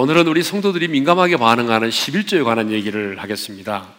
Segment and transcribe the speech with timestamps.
[0.00, 3.92] 오늘은 우리 성도들이 민감하게 반응하는 11조에 관한 얘기를 하겠습니다.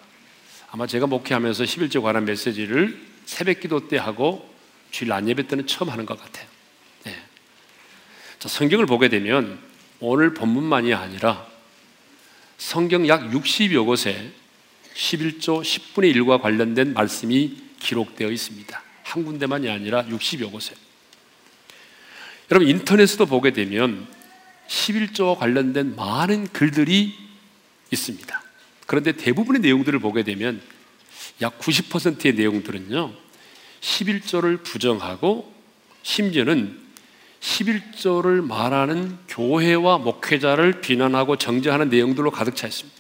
[0.72, 4.50] 아마 제가 목회하면서 11조 관한 메시지를 새벽 기도 때 하고
[4.92, 6.48] 주일 안 예배 때는 처음 하는 것 같아요.
[7.04, 7.18] 네.
[8.40, 9.60] 자, 성경을 보게 되면
[10.00, 11.46] 오늘 본문만이 아니라
[12.58, 14.32] 성경 약 60여 곳에
[14.96, 18.84] 11조 10분의 1과 관련된 말씀이 기록되어 있습니다.
[19.04, 20.76] 한 군데만이 아니라 60여 곳에.
[22.52, 24.08] 여러분 인터넷에도 보게 되면
[24.70, 27.16] 11조와 관련된 많은 글들이
[27.92, 28.44] 있습니다.
[28.86, 30.62] 그런데 대부분의 내용들을 보게 되면
[31.42, 33.14] 약 90%의 내용들은요.
[33.82, 35.54] 11조를 부정하고
[36.04, 36.80] 심지어는
[37.40, 43.00] 11조를 말하는 교회와 목회자를 비난하고 정죄하는 내용들로 가득 차 있습니다.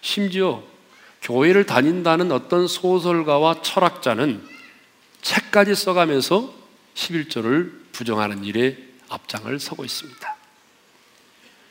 [0.00, 0.62] 심지어
[1.22, 4.42] 교회를 다닌다는 어떤 소설가와 철학자는
[5.20, 6.54] 책까지 써가면서
[6.94, 10.27] 11조를 부정하는 일에 앞장을 서고 있습니다.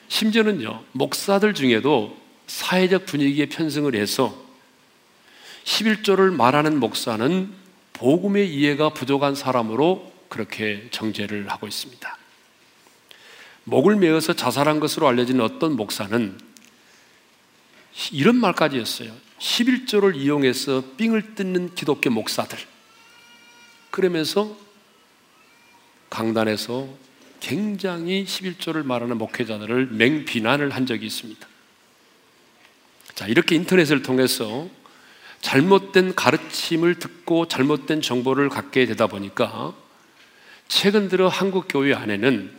[0.08, 4.36] 심지어는요, 목사들 중에도 사회적 분위기에 편승을 해서
[5.66, 7.52] 11조를 말하는 목사는
[7.94, 12.18] 복음의 이해가 부족한 사람으로 그렇게 정죄를 하고 있습니다.
[13.66, 16.40] 목을 메어서 자살한 것으로 알려진 어떤 목사는
[18.12, 19.14] 이런 말까지 했어요.
[19.40, 22.58] 11조를 이용해서 삥을 뜯는 기독교 목사들.
[23.92, 24.56] 그러면서
[26.10, 26.88] 강단에서
[27.40, 31.48] 굉장히 11조를 말하는 목회자들을 맹비난을 한 적이 있습니다.
[33.16, 34.68] 자, 이렇게 인터넷을 통해서
[35.42, 39.74] 잘못된 가르침을 듣고 잘못된 정보를 갖게 되다 보니까
[40.68, 42.52] 최근 들어 한국 교회 안에는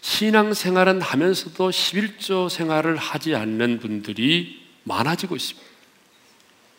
[0.00, 5.68] 신앙 생활은 하면서도 11조 생활을 하지 않는 분들이 많아지고 있습니다.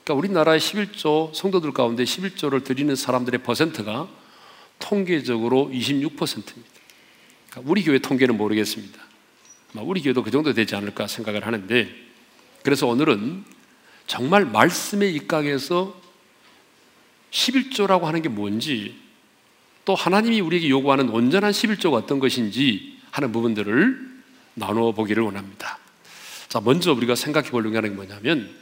[0.04, 4.10] 그러니까 우리나라의 11조 성도들 가운데 11조를 드리는 사람들의 퍼센트가
[4.80, 6.73] 통계적으로 26%입니다.
[7.62, 9.02] 우리 교회 통계는 모르겠습니다.
[9.76, 11.90] 우리 교회도 그 정도 되지 않을까 생각을 하는데
[12.64, 13.44] 그래서 오늘은
[14.08, 16.00] 정말 말씀의 입각에서
[17.32, 18.96] 11조라고 하는 게 뭔지
[19.86, 24.14] 또 하나님이 우리에게 요구하는 온전한 11조가 어떤 것인지 하는 부분들을
[24.54, 25.80] 나누어 보기를 원합니다.
[26.48, 28.56] 자, 먼저 우리가 생각해 보려고 하는 게 뭐냐면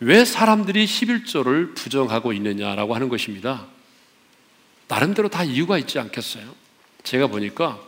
[0.00, 3.66] 왜 사람들이 11조를 부정하고 있느냐라고 하는 것입니다.
[4.88, 6.67] 나름대로 다 이유가 있지 않겠어요?
[7.08, 7.80] 제가 보니까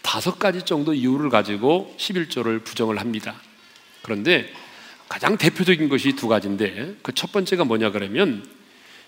[0.00, 3.34] 다섯 가지 정도 이유를 가지고 11조를 부정을 합니다.
[4.00, 4.50] 그런데
[5.10, 8.48] 가장 대표적인 것이 두 가지인데 그 첫 번째가 뭐냐 그러면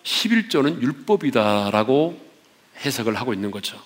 [0.03, 2.21] 11조는 율법이다라고
[2.85, 3.81] 해석을 하고 있는 거죠.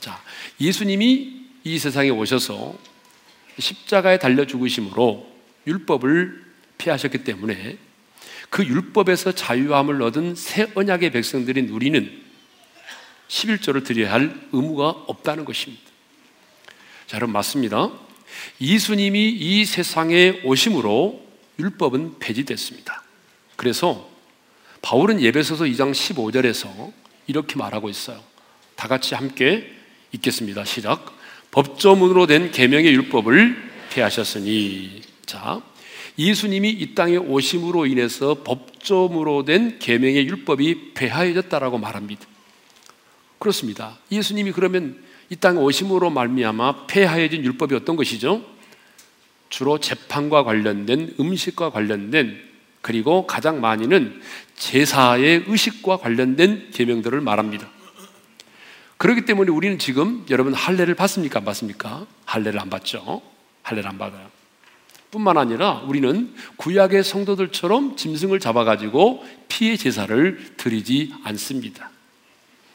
[0.00, 0.20] 자,
[0.60, 2.76] 예수님이 이 세상에 오셔서
[3.60, 5.30] 십자가에 달려 죽으심으로
[5.68, 6.44] 율법을
[6.78, 7.78] 피하셨기 때문에
[8.50, 12.22] 그 율법에서 자유함을 얻은 새 언약의 백성들인 우리는
[13.32, 15.82] 11조를 드려야 할 의무가 없다는 것입니다.
[17.06, 17.90] 자, 여러분 맞습니다.
[18.60, 21.20] 예수님이 이 세상에 오심으로
[21.58, 23.02] 율법은 폐지됐습니다.
[23.56, 24.08] 그래서
[24.82, 26.92] 바울은 예배소서 2장 15절에서
[27.26, 28.22] 이렇게 말하고 있어요.
[28.76, 29.72] 다 같이 함께
[30.12, 30.64] 읽겠습니다.
[30.64, 31.16] 시작.
[31.52, 35.62] 법조문으로 된 계명의 율법을 폐하셨으니 자
[36.18, 42.31] 예수님이 이 땅에 오심으로 인해서 법조문으로 된 계명의 율법이 폐하여졌다라고 말합니다.
[43.42, 43.98] 그렇습니다.
[44.12, 48.44] 예수님이 그러면 이 땅에 오심으로 말미암아 폐하여진 율법이 어떤 것이죠?
[49.48, 52.40] 주로 재판과 관련된 음식과 관련된
[52.82, 54.22] 그리고 가장 많이는
[54.54, 57.68] 제사의 의식과 관련된 계명들을 말합니다.
[58.96, 61.40] 그렇기 때문에 우리는 지금 여러분 할례를 받습니까?
[61.40, 62.06] 안 받습니까?
[62.24, 63.22] 할례를 안 받죠.
[63.62, 64.30] 할례를 안 받아요.
[65.10, 71.91] 뿐만 아니라 우리는 구약의 성도들처럼 짐승을 잡아가지고 피의 제사를 드리지 않습니다.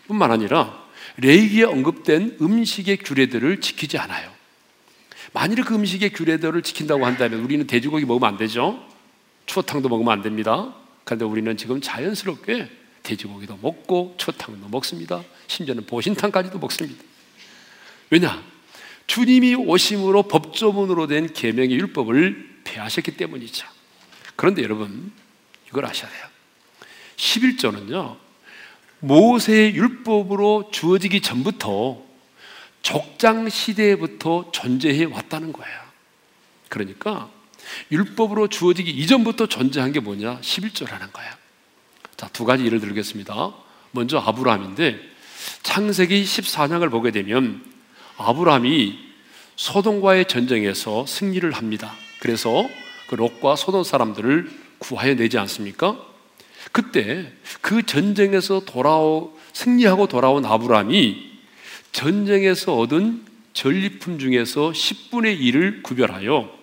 [0.08, 0.86] 뿐만 아니라
[1.18, 4.32] 레이기에 언급된 음식의 규례들을 지키지 않아요.
[5.34, 8.84] 만일 그 음식의 규례들을 지킨다고 한다면 우리는 돼지고기 먹으면 안 되죠.
[9.46, 10.74] 추어탕도 먹으면 안 됩니다.
[11.04, 12.70] 그런데 우리는 지금 자연스럽게
[13.04, 15.24] 돼지고기도 먹고 추어탕도 먹습니다.
[15.48, 17.04] 심지어는 보신탕까지도 먹습니다.
[18.10, 18.44] 왜냐?
[19.08, 23.66] 주님이 오심으로 법조문으로 된 계명의 율법을 폐하셨기 때문이죠.
[24.36, 25.12] 그런데 여러분
[25.68, 26.26] 이걸 아셔야 돼요.
[27.16, 28.27] 11조는요.
[29.00, 32.02] 모세의 율법으로 주어지기 전부터
[32.82, 35.80] 족장 시대부터 존재해 왔다는 거예요.
[36.70, 37.30] 그러니까
[37.92, 40.40] 율법으로 주어지기 이전부터 존재한 게 뭐냐?
[40.40, 41.32] 11조라는 거예요.
[42.16, 43.54] 자, 두 가지 예를 들겠습니다.
[43.92, 45.00] 먼저 아브라함인데
[45.64, 47.64] 창세기 14장을 보게 되면
[48.18, 49.08] 아브라함이
[49.56, 51.94] 소돔과의 전쟁에서 승리를 합니다.
[52.20, 52.68] 그래서
[53.08, 54.50] 그 롯과 소돔 사람들을
[54.80, 56.07] 구하여 내지 않습니까?
[56.72, 57.32] 그때
[57.62, 61.28] 그 전쟁에서 돌아오 승리하고 돌아온 아브라함이
[61.92, 66.56] 전쟁에서 얻은 전리품 중에서 10분의 1을 구별하여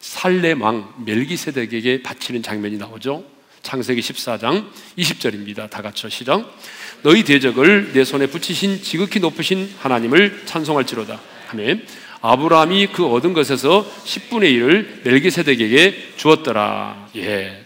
[0.00, 3.24] 살레망 멜기세덱에게 바치는 장면이 나오죠.
[3.62, 4.66] 창세기 14장
[4.98, 5.70] 20절입니다.
[5.70, 6.58] 다 같이 시작.
[7.02, 11.20] 너희 대적을 내 손에 붙이신 지극히 높으신 하나님을 찬송할지로다.
[11.50, 11.86] 아멘.
[12.20, 17.08] 아브라함이 그 얻은 것에서 10분의 1을 멜기세덱에게 주었더라.
[17.16, 17.64] 예.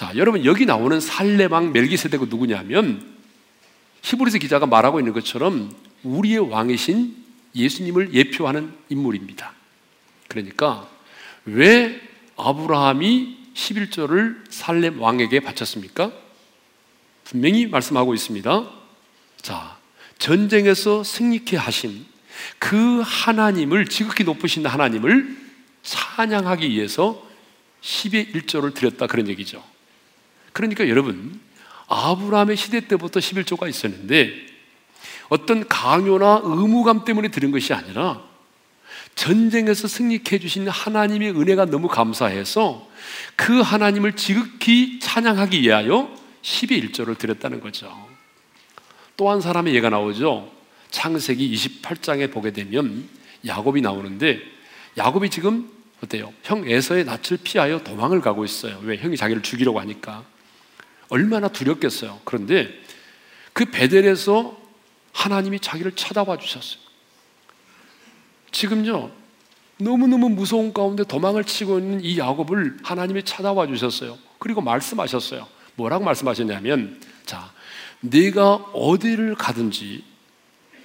[0.00, 3.06] 자, 여러분 여기 나오는 살레망 멜기세덱은 누구냐면
[4.00, 5.70] 히브리서 기자가 말하고 있는 것처럼
[6.04, 7.14] 우리의 왕이신
[7.54, 9.52] 예수님을 예표하는 인물입니다.
[10.26, 10.88] 그러니까
[11.44, 12.00] 왜
[12.38, 16.10] 아브라함이 11조를 살렘 왕에게 바쳤습니까?
[17.24, 18.70] 분명히 말씀하고 있습니다.
[19.42, 19.76] 자,
[20.18, 22.06] 전쟁에서 승리케 하신
[22.58, 25.36] 그 하나님을 지극히 높으신 하나님을
[25.82, 27.22] 찬양하기 위해서
[27.82, 29.62] 10의 1조를 드렸다 그런 얘기죠.
[30.52, 31.40] 그러니까 여러분
[31.88, 34.32] 아브라함의 시대 때부터 11조가 있었는데
[35.28, 38.22] 어떤 강요나 의무감 때문에 들은 것이 아니라
[39.14, 42.88] 전쟁에서 승리케 해주신 하나님의 은혜가 너무 감사해서
[43.36, 48.08] 그 하나님을 지극히 찬양하기 위하여 10의 1조를 드렸다는 거죠.
[49.16, 50.50] 또 한 사람의 예가 나오죠.
[50.90, 53.06] 창세기 28장에 보게 되면
[53.46, 54.40] 야곱이 나오는데
[54.96, 55.70] 야곱이 지금
[56.02, 56.32] 어때요?
[56.42, 58.80] 형 에서의 낯을 피하여 도망을 가고 있어요.
[58.82, 58.96] 왜?
[58.96, 60.24] 형이 자기를 죽이려고 하니까.
[61.10, 62.20] 얼마나 두렵겠어요.
[62.24, 62.68] 그런데
[63.52, 64.58] 그 베델에서
[65.12, 66.80] 하나님이 자기를 찾아와 주셨어요.
[68.52, 69.10] 지금요,
[69.78, 74.18] 너무너무 무서운 가운데 도망을 치고 있는 이 야곱을 하나님이 찾아와 주셨어요.
[74.38, 75.46] 그리고 말씀하셨어요.
[75.76, 77.52] 뭐라고 말씀하셨냐면, 자,
[78.00, 80.04] 네가 어디를 가든지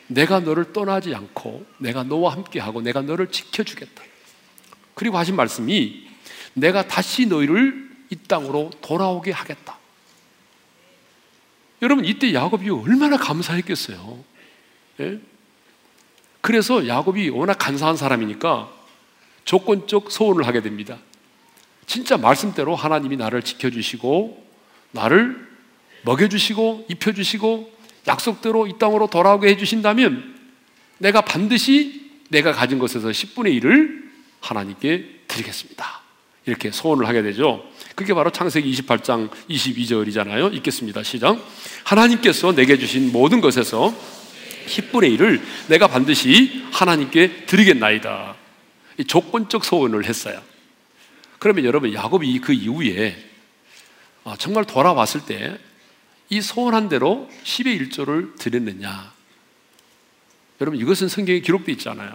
[0.08, 4.04] 내가 너를 떠나지 않고 내가 너와 함께하고 내가 너를 지켜주겠다.
[4.94, 6.08] 그리고 하신 말씀이
[6.54, 9.78] 내가 다시 너희를 이 땅으로 돌아오게 하겠다.
[11.82, 14.24] 여러분 이때 야곱이 얼마나 감사했겠어요.
[15.02, 15.20] 예?
[16.42, 18.72] 그래서 야곱이 워낙 간사한 사람이니까
[19.46, 20.98] 조건적 소원을 하게 됩니다.
[21.86, 24.46] 진짜 말씀대로 하나님이 나를 지켜주시고
[24.92, 25.48] 나를
[26.04, 27.76] 먹여주시고 입혀주시고
[28.08, 30.36] 약속대로 이 땅으로 돌아오게 해주신다면
[31.00, 34.04] 내가 반드시 내가 가진 것에서 10분의 1을
[34.40, 36.02] 하나님께 드리겠습니다.
[36.46, 37.64] 이렇게 소원을 하게 되죠.
[37.96, 40.54] 그게 바로 창세기 28장 22절이잖아요.
[40.56, 41.04] 읽겠습니다.
[41.04, 41.38] 시작.
[41.86, 43.94] 하나님께서 내게 주신 모든 것에서
[44.68, 48.36] 10분의 1을 내가 반드시 하나님께 드리겠나이다.
[49.08, 50.42] 조건적 소원을 했어요.
[51.40, 53.16] 그러면 여러분, 야곱이 그 이후에
[54.24, 55.58] 아, 정말 돌아왔을 때
[56.30, 59.14] 이 소원한 대로 10의 1조를 드렸느냐?
[60.62, 62.14] 여러분, 이것은 성경에 기록되어 있잖아요.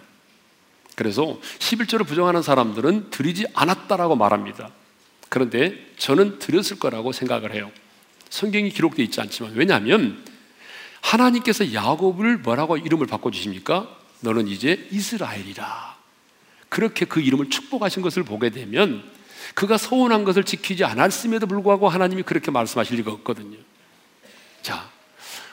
[0.96, 4.70] 그래서 11조를 부정하는 사람들은 드리지 않았다라고 말합니다.
[5.30, 7.72] 그런데 저는 드렸을 거라고 생각을 해요.
[8.28, 10.22] 성경이 기록되어 있지 않지만 왜냐하면
[11.00, 13.88] 하나님께서 야곱을 뭐라고 이름을 바꿔 주십니까?
[14.20, 15.96] 너는 이제 이스라엘이라.
[16.68, 19.02] 그렇게 그 이름을 축복하신 것을 보게 되면
[19.54, 23.56] 그가 서운한 것을 지키지 않았음에도 불구하고 하나님이 그렇게 말씀하실 리가 없거든요.
[24.62, 24.90] 자,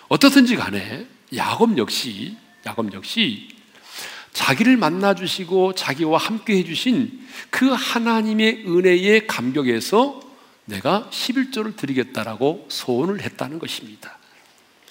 [0.09, 2.35] 어떻든지 간에 야곱 역시,
[2.65, 3.56] 야곱 역시
[4.38, 10.20] 자기를 만나 주시고 자기와 함께 해 주신 그 하나님의 은혜의 감격에서
[10.65, 14.20] 내가 11조를 드리겠다라고 소원을 했다는 것입니다.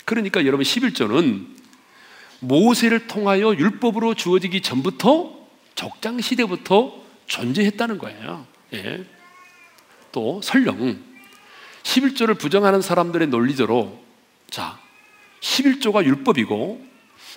[0.04, 1.46] 그러니까 여러분 11조는
[2.40, 5.38] 모세를 통하여 율법으로 주어지기 전부터
[5.76, 8.44] 적장 시대부터 존재했다는 거예요.
[8.72, 9.04] 예.
[10.10, 10.98] 또 설령
[11.84, 14.02] 11조를 부정하는 사람들의 논리대로
[14.50, 14.76] 자
[15.40, 16.85] 11조가 율법이고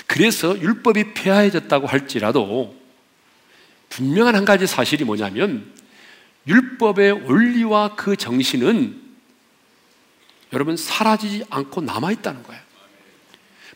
[0.07, 2.75] 그래서 율법이 폐하해졌다고 할지라도
[3.89, 5.71] 분명한 한 가지 사실이 뭐냐면
[6.47, 9.01] 율법의 원리와 그 정신은
[10.53, 12.61] 여러분 사라지지 않고 남아있다는 거예요.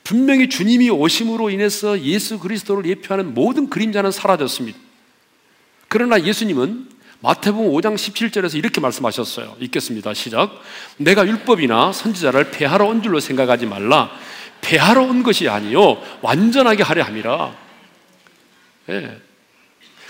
[0.03, 4.77] 분명히 주님이 오심으로 인해서 예수 그리스도를 예표하는 모든 그림자는 사라졌습니다.
[5.87, 6.89] 그러나 예수님은
[7.21, 9.55] 마태복음 5장 17절에서 이렇게 말씀하셨어요.
[9.61, 10.13] 읽겠습니다.
[10.13, 10.51] 시작.
[10.97, 14.11] 내가 율법이나 선지자를 폐하러 온 줄로 생각하지 말라.
[14.63, 17.55] 폐하러 온 것이 아니요 완전하게 하려 함이라.
[18.89, 19.21] 예.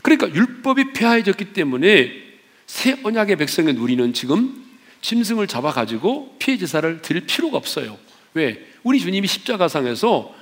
[0.02, 2.12] 그러니까 율법이 폐하해졌기 때문에
[2.68, 4.64] 새 언약의 백성인 우리는 지금
[5.02, 7.98] 짐승을 잡아 가지고 피해 제사를 드릴 필요가 없어요.
[8.34, 8.66] 왜?
[8.84, 10.34] 우리 주님이 십자가상에서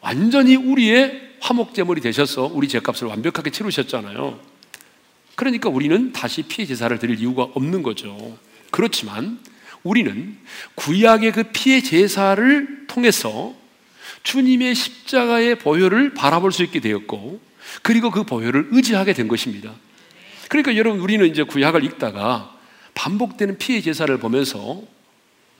[0.00, 4.38] 완전히 우리의 화목 제물이 되셔서 우리 죄값을 완벽하게 치르셨잖아요.
[5.34, 8.38] 그러니까 우리는 다시 피해 제사를 드릴 이유가 없는 거죠.
[8.70, 9.38] 그렇지만
[9.82, 10.36] 우리는
[10.74, 13.54] 구약의 그 피해 제사를 통해서
[14.22, 17.40] 주님의 십자가의 보혈을 바라볼 수 있게 되었고
[17.82, 19.72] 그리고 그 보혈을 의지하게 된 것입니다.
[20.48, 22.56] 그러니까 여러분 우리는 이제 구약을 읽다가
[22.94, 24.82] 반복되는 피해 제사를 보면서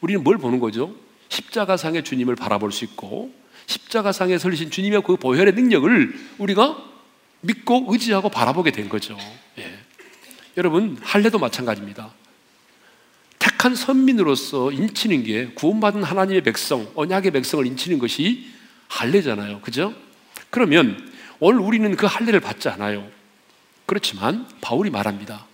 [0.01, 0.95] 우리는 뭘 보는 거죠?
[1.29, 3.33] 십자가상의 주님을 바라볼 수 있고
[3.67, 6.93] 십자가상에 설리신 주님의 그 보혈의 능력을 우리가
[7.41, 9.17] 믿고 의지하고 바라보게 된 거죠.
[9.59, 9.79] 예.
[10.57, 12.13] 여러분, 할례도 마찬가지입니다.
[13.43, 18.47] 택한 선민으로서 인치는 게 구원받은 하나님의 백성, 언약의 백성을 인치는 것이
[18.87, 19.63] 할례잖아요.
[19.63, 19.93] 그죠?
[20.51, 23.05] 그러면 오늘 우리는 그 할례를 받지 않아요.
[23.85, 25.45] 그렇지만 바울이 말합니다.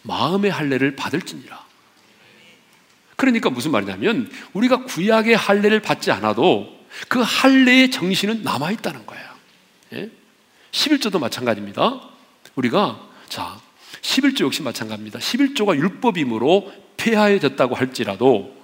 [0.00, 1.62] 마음의 할례를 받을지니라.
[3.16, 6.74] 그러니까 무슨 말이냐면 우리가 구약의 할례를 받지 않아도
[7.08, 9.26] 그 할례의 정신은 남아 있다는 거예요.
[9.92, 10.10] 예?
[10.70, 12.00] 11조도 마찬가지입니다.
[12.54, 13.60] 우리가 자,
[14.00, 15.18] 11조 역시 마찬가지입니다.
[15.18, 18.56] 11조가 율법이므로 폐하해졌다고 할지라도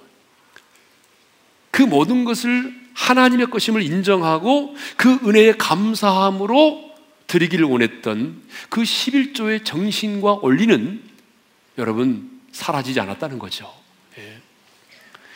[1.71, 6.91] 그 모든 것을 하나님의 것임을 인정하고 그 은혜에 감사함으로
[7.27, 11.01] 드리기를 원했던 그 11조의 정신과 원리는
[11.79, 13.73] 여러분 사라지지 않았다는 거죠.
[14.17, 14.39] 예.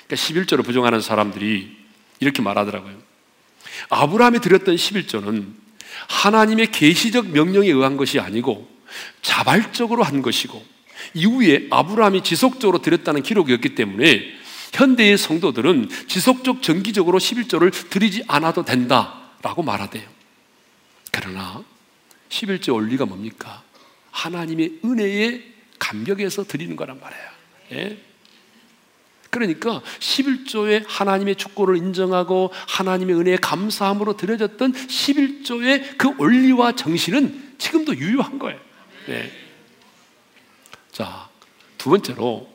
[0.06, 1.76] 그러니까 11조를 부정하는 사람들이
[2.20, 2.96] 이렇게 말하더라고요.
[3.90, 5.54] 아브라함이 드렸던 11조는
[6.08, 8.70] 하나님의 계시적 명령에 의한 것이 아니고
[9.22, 10.64] 자발적으로 한 것이고
[11.14, 14.38] 이후에 아브라함이 지속적으로 드렸다는 기록이었기 때문에
[14.74, 20.04] 현대의 성도들은 지속적 정기적으로 11조를 드리지 않아도 된다라고 말하대요.
[21.12, 21.64] 그러나
[22.30, 23.64] 11조 원리가 뭡니까?
[24.12, 25.44] 하나님의 은혜에
[25.80, 27.24] 감격해서 드리는 거란 말이에요.
[27.74, 27.98] 예?
[29.30, 38.40] 그러니까 11조의 하나님의 축고를 인정하고 하나님의 은혜에 감사함으로 드려졌던 11조의 그 원리와 정신은 지금도 유효한
[38.40, 38.60] 거예요.
[39.08, 39.32] 네.
[40.98, 41.30] 자,
[41.78, 42.52] 두 번째로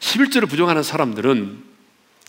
[0.00, 1.62] 11조를 부정하는 사람들은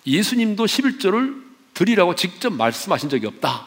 [0.05, 1.41] 예수님도 11조를
[1.74, 3.65] 드리라고 직접 말씀하신 적이 없다.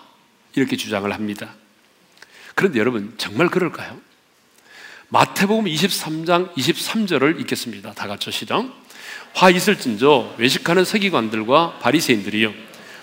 [0.54, 1.56] 이렇게 주장을 합니다.
[2.54, 4.00] 그런데 여러분, 정말 그럴까요?
[5.08, 7.94] 마태복음 23장 23절을 읽겠습니다.
[7.94, 8.64] 다 같이 시작.
[9.34, 12.54] 화 있을진저 외식하는 서기관들과 바리새인들이여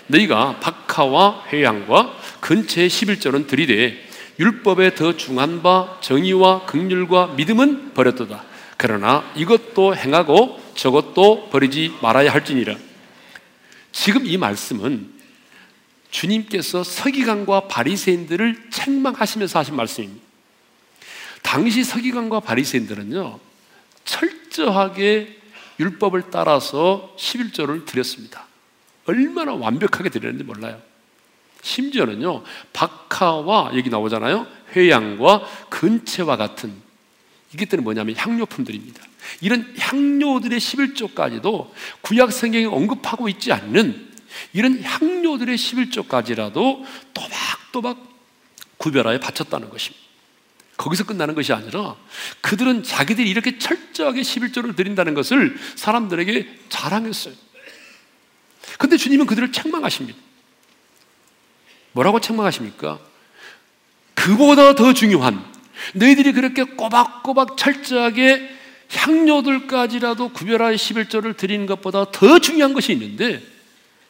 [0.06, 4.07] 너희가 박하와 회양과 근처의 11절은 들이되
[4.38, 8.44] 율법에 더 중한 바 정의와 극률과 믿음은 버렸도다.
[8.76, 12.76] 그러나 이것도 행하고 저것도 버리지 말아야 할지니라.
[13.90, 15.12] 지금 이 말씀은
[16.10, 20.26] 주님께서 서기관과 바리새인들을 책망하시면서 하신 말씀입니다.
[21.42, 23.40] 당시 서기관과 바리새인들은요
[24.04, 25.38] 철저하게
[25.80, 28.46] 율법을 따라서 11조를 드렸습니다.
[29.06, 30.80] 얼마나 완벽하게 드렸는지 몰라요.
[31.62, 34.46] 심지어는요, 박하와 여기 나오잖아요.
[34.74, 36.74] 회양과 근체와 같은
[37.56, 39.02] 때는 뭐냐면 향료품들입니다.
[39.40, 41.70] 이런 향료들의 11조까지도
[42.02, 44.08] 구약 성경에 언급하고 있지 않는
[44.52, 46.84] 이런 향료들의 11조까지라도
[47.14, 47.98] 또박또박
[48.76, 50.06] 구별하여 바쳤다는 것입니다.
[50.76, 51.96] 거기서 끝나는 것이 아니라
[52.40, 57.34] 그들은 자기들이 이렇게 철저하게 11조를 드린다는 것을 사람들에게 자랑했어요.
[58.78, 60.27] 근데 주님은 그들을 책망하십니다.
[61.98, 63.00] 뭐라고 책망하십니까?
[64.14, 65.44] 그보다 더 중요한
[65.94, 68.56] 너희들이 그렇게 꼬박꼬박 철저하게
[68.90, 73.42] 향료들까지라도 구별하여 11조를 드리는 것보다 더 중요한 것이 있는데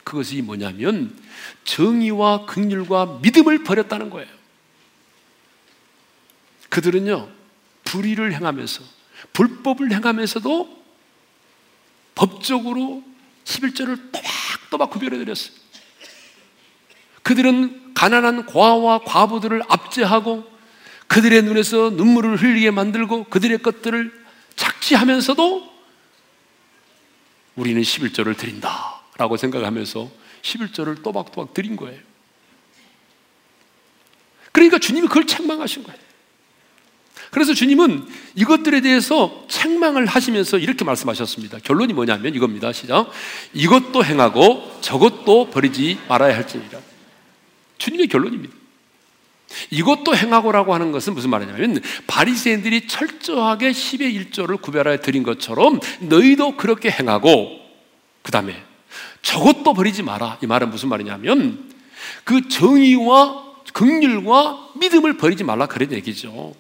[0.04, 1.16] 그것이 뭐냐면
[1.64, 4.28] 정의와 극률과 믿음을 버렸다는 거예요.
[6.68, 7.30] 그들은요,
[7.84, 8.84] 불의를 행하면서,
[9.32, 10.84] 불법을 행하면서도
[12.14, 13.02] 법적으로
[13.44, 15.67] 11절을 또박또박 구별해 드렸어요.
[17.28, 20.50] 그들은 가난한 과와 과부들을 압제하고
[21.08, 24.10] 그들의 눈에서 눈물을 흘리게 만들고 그들의 것들을
[24.56, 25.70] 착취하면서도
[27.56, 32.00] 우리는 11절을 드린다 라고 생각하면서 11절을 또박또박 드린 거예요.
[34.52, 36.00] 그러니까 주님이 그걸 책망하신 거예요.
[37.30, 41.58] 그래서 주님은 이것들에 대해서 책망을 하시면서 이렇게 말씀하셨습니다.
[41.58, 42.72] 결론이 뭐냐면 이겁니다.
[42.72, 43.10] 시작.
[43.52, 46.88] 이것도 행하고 저것도 버리지 말아야 할지니라.
[47.78, 48.54] 주님의 결론입니다.
[49.70, 56.90] 이것도 행하고라고 하는 것은 무슨 말이냐면 바리새인들이 철저하게 10의 1조를 구별하여 드린 것처럼 너희도 그렇게
[56.90, 57.58] 행하고
[58.22, 58.62] 그 다음에
[59.22, 60.38] 저것도 버리지 마라.
[60.42, 61.72] 이 말은 무슨 말이냐면
[62.24, 66.54] 그 정의와 극률과 믿음을 버리지 말라 그런 얘기죠.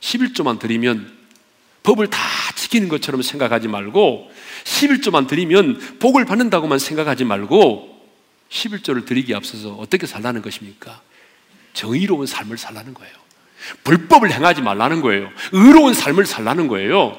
[0.00, 1.16] 11조만 드리면
[1.82, 2.18] 법을 다
[2.54, 4.30] 지키는 것처럼 생각하지 말고
[4.64, 7.95] 11조만 드리면 복을 받는다고만 생각하지 말고
[8.50, 11.00] 11조를 드리기 앞서서 어떻게 살라는 것입니까?
[11.72, 13.12] 정의로운 삶을 살라는 거예요.
[13.84, 15.28] 불법을 행하지 말라는 거예요.
[15.52, 17.18] 의로운 삶을 살라는 거예요.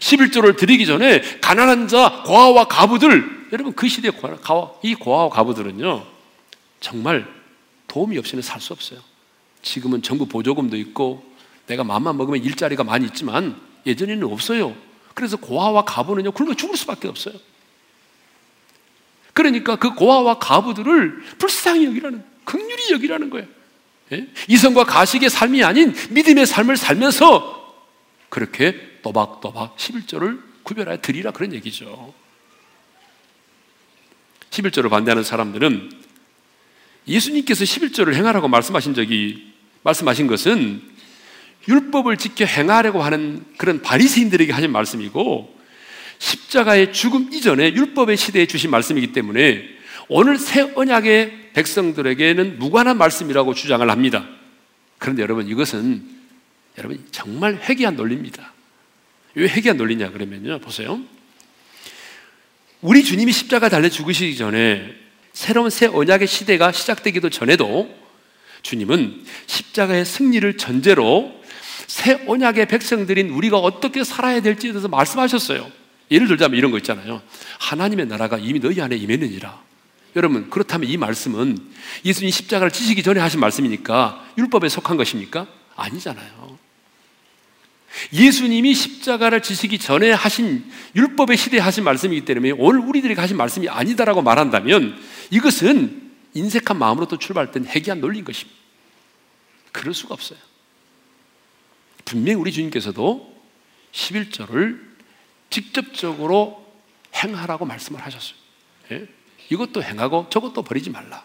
[0.00, 4.10] 11조를 드리기 전에 가난한 자, 고아와 가부들, 여러분 그 시대
[4.82, 6.06] 이 고아와 가부들은요,
[6.80, 7.26] 정말
[7.88, 9.00] 도움이 없이는 살 수 없어요.
[9.62, 11.24] 지금은 정부 보조금도 있고,
[11.66, 14.74] 내가 마음만 먹으면 일자리가 많이 있지만 예전에는 없어요.
[15.14, 17.34] 그래서 고아와 가부는요 굶어 죽을 수밖에 없어요.
[19.38, 23.46] 그러니까 그 고아와 가부들을 불쌍히 여기라는, 극률이 여기라는 거예요.
[24.10, 24.26] 예?
[24.48, 27.86] 이성과 가식의 삶이 아닌 믿음의 삶을 살면서
[28.30, 32.12] 그렇게 또박또박 11조를 구별하여 드리라 그런 얘기죠.
[34.50, 35.92] 11조를 반대하는 사람들은
[37.06, 39.52] 예수님께서 11조를 행하라고 말씀하신 적이
[39.84, 40.82] 말씀하신 것은
[41.68, 45.57] 율법을 지켜 행하려고 하는 그런 바리새인들에게 하신 말씀이고
[46.18, 49.64] 십자가의 죽음 이전에 율법의 시대에 주신 말씀이기 때문에
[50.08, 54.26] 오늘 새 언약의 백성들에게는 무관한 말씀이라고 주장을 합니다.
[54.98, 56.02] 그런데 여러분 이것은
[56.78, 58.52] 여러분 정말 회개한 논리입니다.
[59.34, 60.58] 왜 회개한 논리냐 그러면요.
[60.60, 61.00] 보세요.
[62.80, 64.94] 우리 주님이 십자가 달려 죽으시기 전에
[65.32, 67.92] 새로운 새 언약의 시대가 시작되기도 전에도
[68.62, 71.32] 주님은 십자가의 승리를 전제로
[71.86, 75.77] 새 언약의 백성들인 우리가 어떻게 살아야 될지에 대해서 말씀하셨어요.
[76.10, 77.22] 예를 들자면 이런 거 있잖아요.
[77.58, 79.62] 하나님의 나라가 이미 너희 안에 임했느니라.
[80.16, 81.58] 여러분, 그렇다면 이 말씀은
[82.04, 85.46] 예수님 십자가를 지시기 전에 하신 말씀이니까 율법에 속한 것입니까?
[85.76, 86.58] 아니잖아요.
[88.12, 94.22] 예수님이 십자가를 지시기 전에 하신 율법의 시대에 하신 말씀이기 때문에 오늘 우리들에게 하신 말씀이 아니다라고
[94.22, 94.98] 말한다면
[95.30, 98.58] 이것은 인색한 마음으로 또 출발된 해기한 논리인 것입니다.
[99.72, 100.38] 그럴 수가 없어요.
[102.04, 103.34] 분명히 우리 주님께서도
[103.92, 104.87] 11절을
[105.50, 106.64] 직접적으로
[107.14, 108.36] 행하라고 말씀을 하셨어요.
[108.92, 109.06] 예?
[109.50, 111.24] 이것도 행하고 저것도 버리지 말라.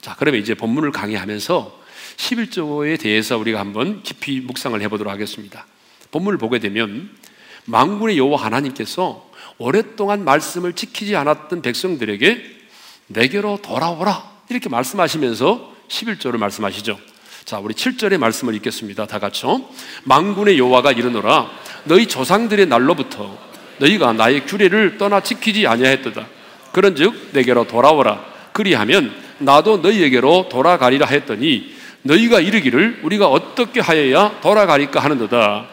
[0.00, 1.80] 자, 그러면 이제 본문을 강의하면서
[2.16, 5.66] 11조에 대해서 우리가 한번 깊이 묵상을 해보도록 하겠습니다.
[6.10, 7.16] 본문을 보게 되면
[7.64, 12.60] 망군의 여호와 하나님께서 오랫동안 말씀을 지키지 않았던 백성들에게
[13.08, 16.98] 내게로 돌아오라 이렇게 말씀하시면서 11조를 말씀하시죠.
[17.44, 19.06] 자, 우리 7절의 말씀을 읽겠습니다.
[19.06, 19.64] 다 같이요.
[20.04, 21.50] 망군의 여호와가 이르노라
[21.84, 23.36] 너희 조상들의 날로부터
[23.78, 26.26] 너희가 나의 규례를 떠나 지키지 아니하였도다.
[26.72, 28.24] 그런즉 내게로 돌아오라.
[28.52, 35.68] 그리하면 나도 너희에게로 돌아가리라 했더니 너희가 이르기를 우리가 어떻게 하여야 돌아가리까 하는도다.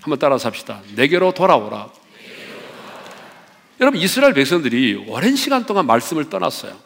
[0.00, 0.80] 한번 따라서 합시다.
[0.94, 1.88] 내게로 돌아오라.
[3.80, 6.76] 여러분 이스라엘 백성들이 오랜 시간 동안 말씀을 떠났어요.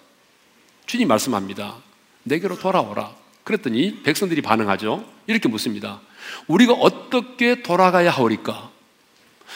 [0.87, 1.77] 주님 말씀합니다.
[2.25, 3.13] 내게로 돌아오라.
[3.49, 5.09] 그랬더니 백성들이 반응하죠.
[5.27, 6.03] 이렇게 묻습니다.
[6.49, 8.71] 우리가 어떻게 돌아가야 하오리까?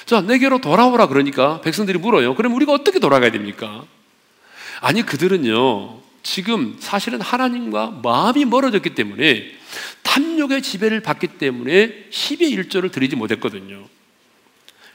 [0.06, 2.34] 자, 내게로 돌아오라 그러니까 백성들이 물어요.
[2.34, 3.84] 그럼 우리가 어떻게 돌아가야 됩니까?
[4.80, 9.52] 아니, 그들은요, 지금 사실은 하나님과 마음이 멀어졌기 때문에
[10.02, 13.84] 탐욕의 지배를 받기 때문에 10의 1조를 드리지 못했거든요.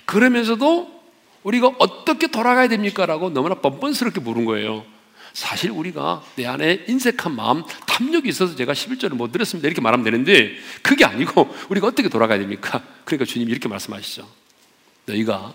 [0.06, 1.04] 그러면서도
[1.44, 3.06] 우리가 어떻게 돌아가야 됩니까?
[3.06, 4.97] 라고 너무나 뻔뻔스럽게 물은 거예요.
[5.34, 9.68] 사실 우리가 내 안에 인색한 마음, 탐욕이 있어서 제가 11절을 못 드렸습니다.
[9.68, 12.82] 이렇게 말하면 되는데 그게 아니고 우리가 어떻게 돌아가야 됩니까?
[13.06, 14.28] 그러니까 주님이 이렇게 말씀하시죠.
[15.06, 15.54] 너희가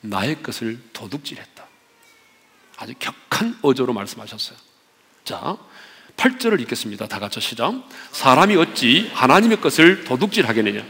[0.00, 1.66] 나의 것을 도둑질했다.
[2.78, 4.58] 아주 격한 어조로 말씀하셨어요.
[5.24, 5.56] 자,
[6.16, 7.06] 8절을 읽겠습니다.
[7.08, 7.74] 다 같이 시작.
[8.12, 10.82] 사람이 어찌 하나님의 것을 도둑질하겠느냐?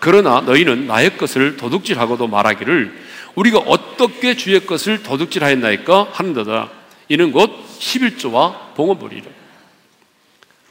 [0.00, 3.04] 그러나 너희는 나의 것을 도둑질하고도 말하기를
[3.36, 6.70] 우리가 어떻게 주의 것을 도둑질하였나이까 하는도다.
[7.08, 9.30] 이는 곧 11조와 봉헌물이라.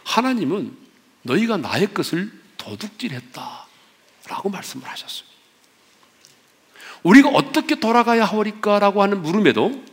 [0.04, 0.76] 하나님은
[1.24, 3.68] 너희가 나의 것을 도둑질했다.
[4.28, 5.28] 라고 말씀을 하셨어요.
[7.04, 8.80] 우리가 어떻게 돌아가야 하오리까?
[8.80, 9.84] 라고 하는 물음에도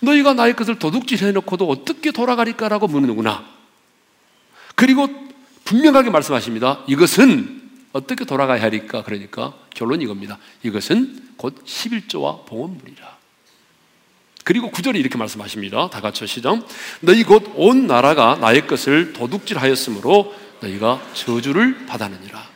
[0.00, 3.44] 너희가 나의 것을 도둑질 해놓고도 어떻게 돌아가리까 라고 묻는구나.
[4.74, 5.08] 그리고
[5.64, 6.82] 분명하게 말씀하십니다.
[6.86, 9.02] 이것은 어떻게 돌아가야 하리까?
[9.02, 10.38] 그러니까 결론 이겁니다.
[10.62, 13.13] 이것은 곧 11조와 봉헌물이라.
[14.44, 15.88] 그리고 구절에 이렇게 말씀하십니다.
[15.90, 16.66] 다 같이 시작.
[17.00, 22.46] 너희 곧 온 나라가 나의 것을 도둑질하였으므로 너희가 저주를 받았느니라.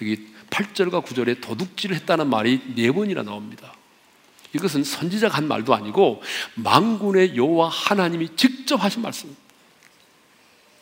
[0.00, 3.74] 여기 8절과 9절에 도둑질을 했다는 말이 네 번이나 나옵니다.
[4.54, 6.22] 이것은 선지자가 한 말도 아니고
[6.54, 9.42] 망군의 여호와 하나님이 직접 하신 말씀입니다.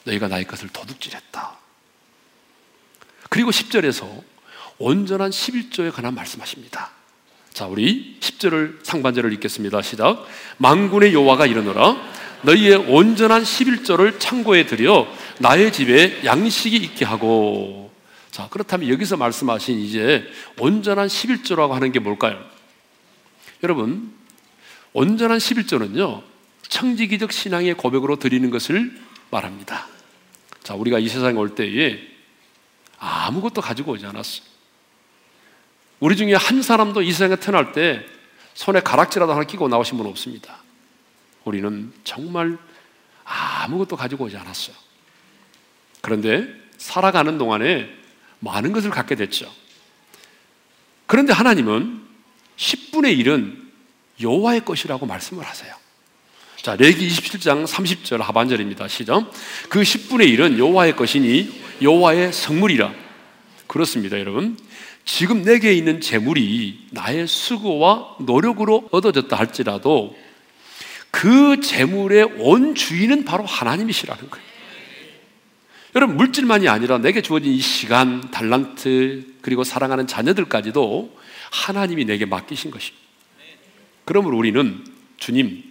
[0.04, 1.56] 너희가 나의 것을 도둑질했다.
[3.30, 4.22] 그리고 10절에서
[4.78, 6.90] 온전한 11조에 관한 말씀하십니다.
[7.60, 9.82] 자, 우리 10절을 상반절을 읽겠습니다.
[9.82, 10.26] 시작.
[10.56, 11.94] 망군의 여호와가 이르노라
[12.40, 15.06] 너희의 온전한 11조를 창고에 들여
[15.40, 17.92] 나의 집에 양식이 있게 하고
[18.30, 20.26] 자, 그렇다면 여기서 말씀하신 이제
[20.58, 22.42] 온전한 11조라고 하는 게 뭘까요?
[23.62, 24.10] 여러분,
[24.94, 26.22] 온전한 11조는요,
[26.66, 28.98] 청지기적 신앙의 고백으로 드리는 것을
[29.30, 29.86] 말합니다.
[30.62, 32.00] 자, 우리가 이 세상에 올 때에
[32.96, 34.49] 아무것도 가지고 오지 않았어.
[36.00, 38.04] 우리 중에 한 사람도 이 세상에 태어날 때
[38.54, 40.58] 손에 가락지라도 하나 끼고 나오신 분 없습니다.
[41.44, 42.58] 우리는 정말
[43.24, 44.74] 아무것도 가지고 오지 않았어요.
[46.00, 46.46] 그런데
[46.78, 47.90] 살아가는 동안에
[48.40, 49.52] 많은 것을 갖게 됐죠.
[51.06, 52.02] 그런데 하나님은
[52.56, 53.60] 10분의 1은
[54.20, 55.74] 여호와의 것이라고 말씀을 하세요.
[56.56, 58.88] 자, 레기 27장 30절 하반절입니다.
[58.88, 59.30] 시작.
[59.68, 62.92] 그 10분의 1은 여호와의 것이니 여호와의 성물이라.
[63.66, 64.58] 그렇습니다, 여러분.
[65.12, 70.16] 지금 내게 있는 재물이 나의 수고와 노력으로 얻어졌다 할지라도
[71.10, 74.46] 그 재물의 원 주인은 바로 하나님이시라는 거예요.
[75.96, 81.18] 여러분, 물질만이 아니라 내게 주어진 이 시간, 달란트, 그리고 사랑하는 자녀들까지도
[81.50, 83.04] 하나님이 내게 맡기신 것입니다.
[84.04, 84.84] 그러므로 우리는
[85.16, 85.64] 주님,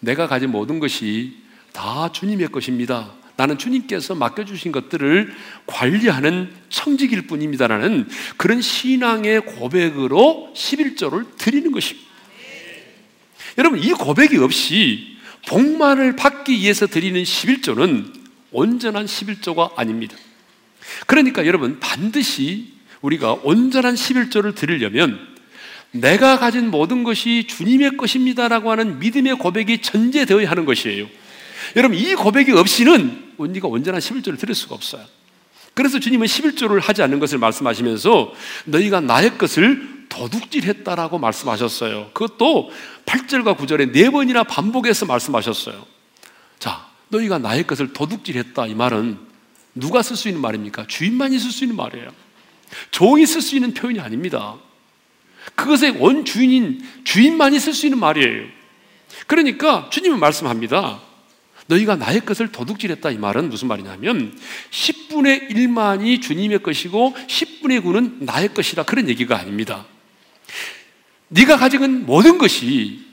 [0.00, 1.36] 내가 가진 모든 것이
[1.74, 3.12] 다 주님의 것입니다.
[3.36, 5.32] 나는 주님께서 맡겨주신 것들을
[5.66, 12.06] 관리하는 청직일 뿐입니다라는 그런 신앙의 고백으로 11조를 드리는 것입니다.
[13.58, 15.16] 여러분, 이 고백이 없이
[15.48, 18.12] 복만을 받기 위해서 드리는 11조는
[18.52, 20.16] 온전한 11조가 아닙니다.
[21.06, 22.72] 그러니까 여러분, 반드시
[23.02, 25.18] 우리가 온전한 11조를 드리려면
[25.92, 31.06] 내가 가진 모든 것이 주님의 것입니다라고 하는 믿음의 고백이 전제되어야 하는 것이에요.
[31.74, 35.04] 여러분, 이 고백이 없이는 우리가 온전한 11조를 드릴 수가 없어요.
[35.74, 38.32] 그래서 주님은 11조를 하지 않는 것을 말씀하시면서
[38.64, 42.10] 너희가 나의 것을 도둑질했다라고 말씀하셨어요.
[42.14, 42.70] 그것도
[43.04, 45.84] 8절과 9절에 네 번이나 반복해서 말씀하셨어요.
[46.58, 48.66] 자, 너희가 나의 것을 도둑질했다.
[48.66, 49.18] 이 말은
[49.74, 50.86] 누가 쓸 수 있는 말입니까?
[50.86, 52.08] 주인만이 쓸 수 있는 말이에요.
[52.90, 54.56] 종이 쓸 수 있는 표현이 아닙니다.
[55.54, 58.46] 그것의 원 주인인 주인만이 쓸 수 있는 말이에요.
[59.26, 61.00] 그러니까 주님은 말씀합니다.
[61.66, 64.38] 너희가 나의 것을 도둑질했다 이 말은 무슨 말이냐면
[64.70, 69.86] 10분의 1만이 주님의 것이고 10분의 9는 나의 것이라 그런 얘기가 아닙니다.
[71.28, 73.04] 네가 가진 모든 것이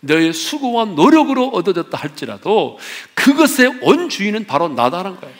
[0.00, 2.78] 너의 수고와 노력으로 얻어졌다 할지라도
[3.14, 5.34] 그것의 원주인은 바로 나다란 거예요.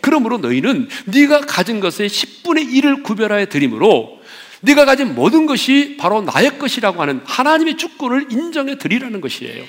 [0.00, 4.20] 그러므로 너희는 네가 가진 것의 10분의 1을 구별하여 드림으로
[4.62, 9.64] 네가 가진 모든 것이 바로 나의 것이라고 하는 하나님의 주권을 인정해 드리라는 것이에요.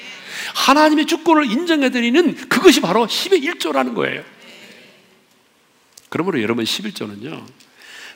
[0.54, 4.24] 하나님의 주권을 인정해 드리는 그것이 바로 10의 1조라는 거예요.
[6.10, 7.46] 그러므로 여러분 11조는요.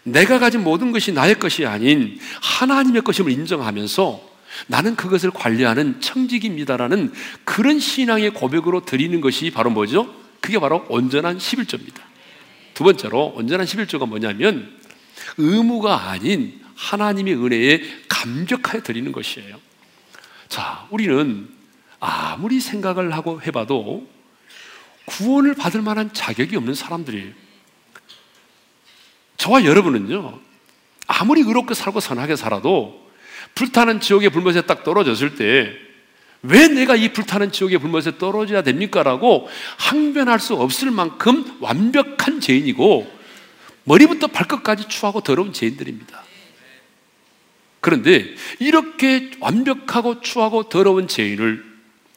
[0.04, 4.36] 내가 가진 모든 것이 나의 것이 아닌 하나님의 것임을 인정하면서
[4.68, 7.12] 나는 그것을 관리하는 청직입니다라는
[7.44, 10.14] 그런 신앙의 고백으로 드리는 것이 바로 뭐죠?
[10.40, 12.02] 그게 바로 온전한 11조입니다.
[12.74, 14.78] 두 번째로 온전한 11조가 뭐냐면
[15.38, 19.58] 의무가 아닌 하나님의 은혜에 감격하여 드리는 것이에요.
[20.48, 21.50] 자, 우리는
[22.00, 24.08] 아무리 생각을 하고 해봐도
[25.06, 27.32] 구원을 받을 만한 자격이 없는 사람들이에요.
[29.38, 30.40] 저와 여러분은요,
[31.08, 33.06] 아무리 의롭게 살고 선하게 살아도
[33.54, 35.72] 불타는 지옥의 불못에 딱 떨어졌을 때,
[36.42, 39.04] 왜 내가 이 불타는 지옥의 불못에 떨어져야 됩니까?
[39.04, 43.12] 라고 항변할 수 없을 만큼 완벽한 죄인이고,
[43.84, 46.24] 머리부터 발끝까지 추하고 더러운 죄인들입니다.
[47.80, 51.75] 그런데 이렇게 완벽하고 추하고 더러운 죄인을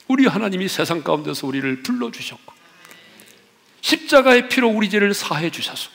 [0.08, 2.54] 우리 하나님이 세상 가운데서 우리를 불러주셨고,
[3.80, 5.90] 십자가의 피로 우리 죄를 사해 주셔서,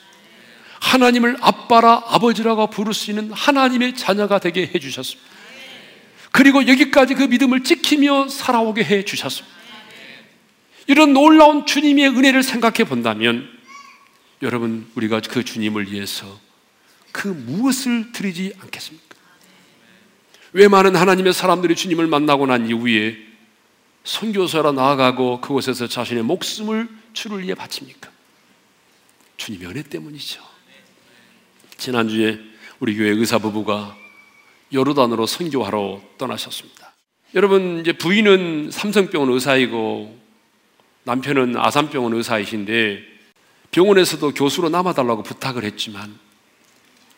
[0.80, 5.32] 하나님을 아빠라 아버지라고 부를 수 있는 하나님의 자녀가 되게 해 주셨습니다.
[6.32, 9.56] 그리고 여기까지 그 믿음을 지키며 살아오게 해 주셨습니다.
[10.88, 13.48] 이런 놀라운 주님의 은혜를 생각해 본다면
[14.42, 16.40] 여러분 우리가 그 주님을 위해서
[17.12, 19.16] 그 무엇을 드리지 않겠습니까?
[20.52, 23.18] 왜 많은 하나님의 사람들이 주님을 만나고 난 이후에
[24.04, 28.12] 선교사로 나아가고 그곳에서 자신의 목숨을 주를 위해 바칩니까?
[29.38, 30.42] 주님의 은혜 때문이죠.
[31.78, 32.40] 지난주에
[32.80, 33.96] 우리 교회 의사 부부가
[34.74, 36.94] 요르단으로 선교하러 떠나셨습니다.
[37.36, 40.20] 여러분 이제 부인은 삼성병원 의사이고
[41.04, 43.04] 남편은 아산병원 의사이신데
[43.72, 46.18] 병원에서도 교수로 남아달라고 부탁을 했지만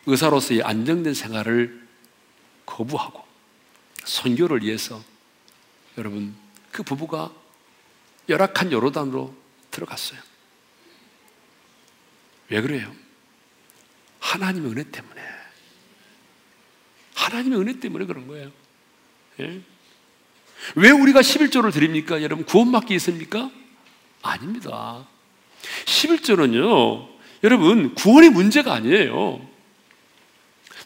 [0.06, 1.86] 의사로서의 안정된 생활을
[2.65, 3.24] 거부하고
[4.04, 5.02] 선교를 위해서
[5.98, 6.36] 여러분
[6.75, 7.31] 그 부부가
[8.27, 9.33] 열악한 요르단으로
[9.71, 10.19] 들어갔어요.
[12.49, 12.93] 왜 그래요?
[14.19, 15.21] 하나님의 은혜 때문에.
[17.13, 18.51] 하나님의 은혜 때문에 그런 거예요.
[19.39, 19.61] 예?
[20.75, 22.21] 왜 우리가 11조를 드립니까?
[22.21, 23.49] 여러분, 구원받기 있습니까?
[24.21, 25.07] 아닙니다.
[25.85, 27.07] 11조는요,
[27.45, 29.47] 여러분, 구원의 문제가 아니에요.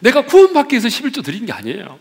[0.02, 1.99] 내가 구원받기 위해서 11조 드린 게 아니에요.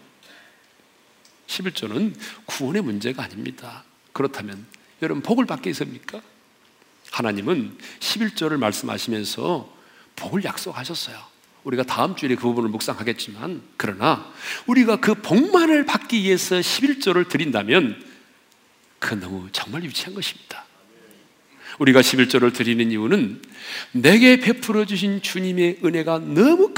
[1.48, 2.14] 11조는
[2.46, 3.84] 구원의 문제가 아닙니다.
[4.12, 4.64] 그렇다면,
[5.02, 6.20] 여러분, 복을 위해서입니까?
[7.10, 9.76] 하나님은 11조를 말씀하시면서
[10.16, 11.18] 복을 약속하셨어요.
[11.64, 14.32] 우리가 다음 주에 그 부분을 묵상하겠지만 그러나
[14.66, 18.04] 우리가 그 복만을 받기 위해서 11조를 드린다면
[18.98, 20.64] 그 너무 정말 유치한 것입니다.
[21.78, 23.42] 우리가 11조를 드리는 이유는
[23.92, 26.72] 내게 베풀어 주신 주님의 은혜가 너무.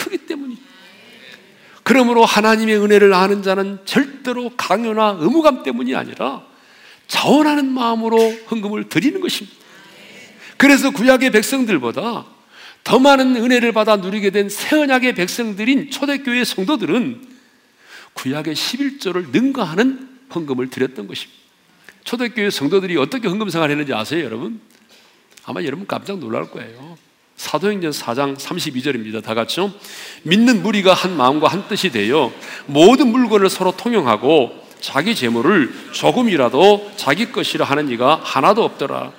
[1.91, 6.47] 그러므로 하나님의 은혜를 아는 자는 절대로 강요나 의무감 때문이 아니라
[7.09, 8.17] 자원하는 마음으로
[8.49, 9.59] 헌금을 드리는 것입니다.
[10.57, 12.27] 그래서 구약의 백성들보다
[12.85, 17.27] 더 많은 은혜를 받아 누리게 된 새언약의 백성들인 초대교회 성도들은
[18.13, 21.41] 구약의 11조를 능가하는 헌금을 드렸던 것입니다.
[22.05, 24.61] 초대교회 성도들이 어떻게 헌금 생활을 했는지 아세요, 여러분?
[25.45, 26.97] 아마 여러분 깜짝 놀랄 거예요.
[27.41, 29.23] 사도행전 4장 32절입니다.
[29.23, 29.73] 다 같이요.
[30.25, 32.31] 믿는 무리가 한 마음과 한 뜻이 되어
[32.67, 39.13] 모든 물건을 서로 통용하고 자기 재물을 조금이라도 자기 것이라 하는 이가 하나도 없더라.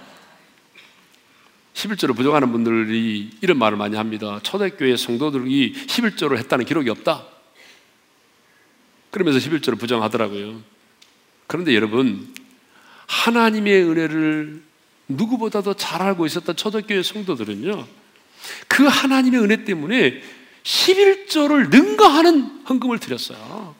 [1.74, 4.40] 11조를 부정하는 분들이 이런 말을 많이 합니다.
[4.44, 7.26] 초대교회 성도들이 11조를 했다는 기록이 없다.
[9.10, 10.62] 그러면서 11조를 부정하더라고요.
[11.48, 12.32] 그런데 여러분,
[13.08, 14.62] 하나님의 은혜를
[15.08, 18.01] 누구보다도 잘 알고 있었던 초대교회 성도들은요,
[18.67, 20.21] 그 하나님의 은혜 때문에
[20.63, 23.75] 11조를 능가하는 헌금을 드렸어요.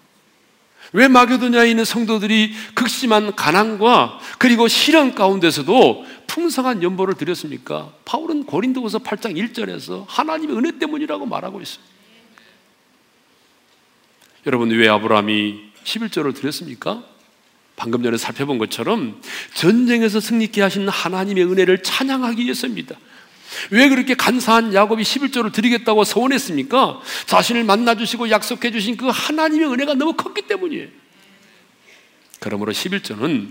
[0.94, 7.94] 왜 마게도냐에 있는 성도들이 극심한 가난과 그리고 실현 가운데서도 풍성한 연보를 드렸습니까?
[8.06, 11.84] 바울은 고린도후서 8장 1절에서 하나님의 은혜 때문이라고 말하고 있어요.
[14.46, 17.04] 여러분 왜 아브라함이 11조를 드렸습니까?
[17.76, 19.22] 방금 전에 살펴본 것처럼
[19.54, 22.96] 전쟁에서 승리케 하신 하나님의 은혜를 찬양하기 위해서입니다.
[23.70, 27.02] 왜 그렇게 간사한 야곱이 11조를 드리겠다고 서원했습니까?
[27.26, 30.88] 자신을 만나주시고 약속해 주신 그 하나님의 은혜가 너무 컸기 때문이에요.
[32.40, 33.50] 그러므로 11조는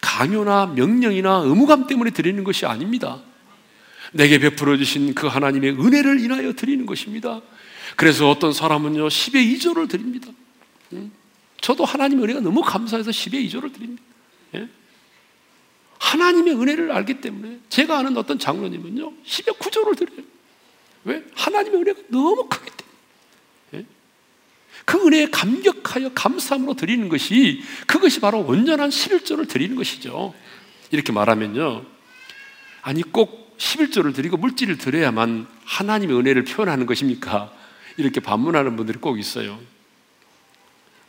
[0.00, 3.20] 강요나 명령이나 의무감 때문에 드리는 것이 아닙니다.
[4.12, 7.40] 내게 베풀어 주신 그 하나님의 은혜를 인하여 드리는 것입니다.
[7.96, 10.28] 그래서 어떤 사람은요, 10의 2조를 드립니다.
[11.60, 14.02] 저도 하나님의 은혜가 너무 감사해서 10의 2조를 드립니다.
[16.00, 16.10] 예?
[16.10, 20.22] 하나님의 은혜를 알기 때문에 제가 아는 어떤 장로님은요 10의 9조를 드려요
[21.04, 21.24] 왜?
[21.34, 22.94] 하나님의 은혜가 너무 크기 때문에
[23.74, 23.86] 예?
[24.84, 30.34] 그 은혜에 감격하여 감사함으로 드리는 것이 그것이 바로 온전한 11조를 드리는 것이죠
[30.90, 31.84] 이렇게 말하면요
[32.82, 37.52] 아니 꼭 11조를 드리고 물질을 드려야만 하나님의 은혜를 표현하는 것입니까?
[37.98, 39.60] 이렇게 반문하는 분들이 꼭 있어요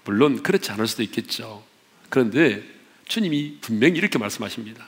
[0.04, 1.64] 물론 그렇지 않을 수도 있겠죠
[2.10, 2.81] 그런데
[3.12, 4.88] 주님이 분명히 이렇게 말씀하십니다.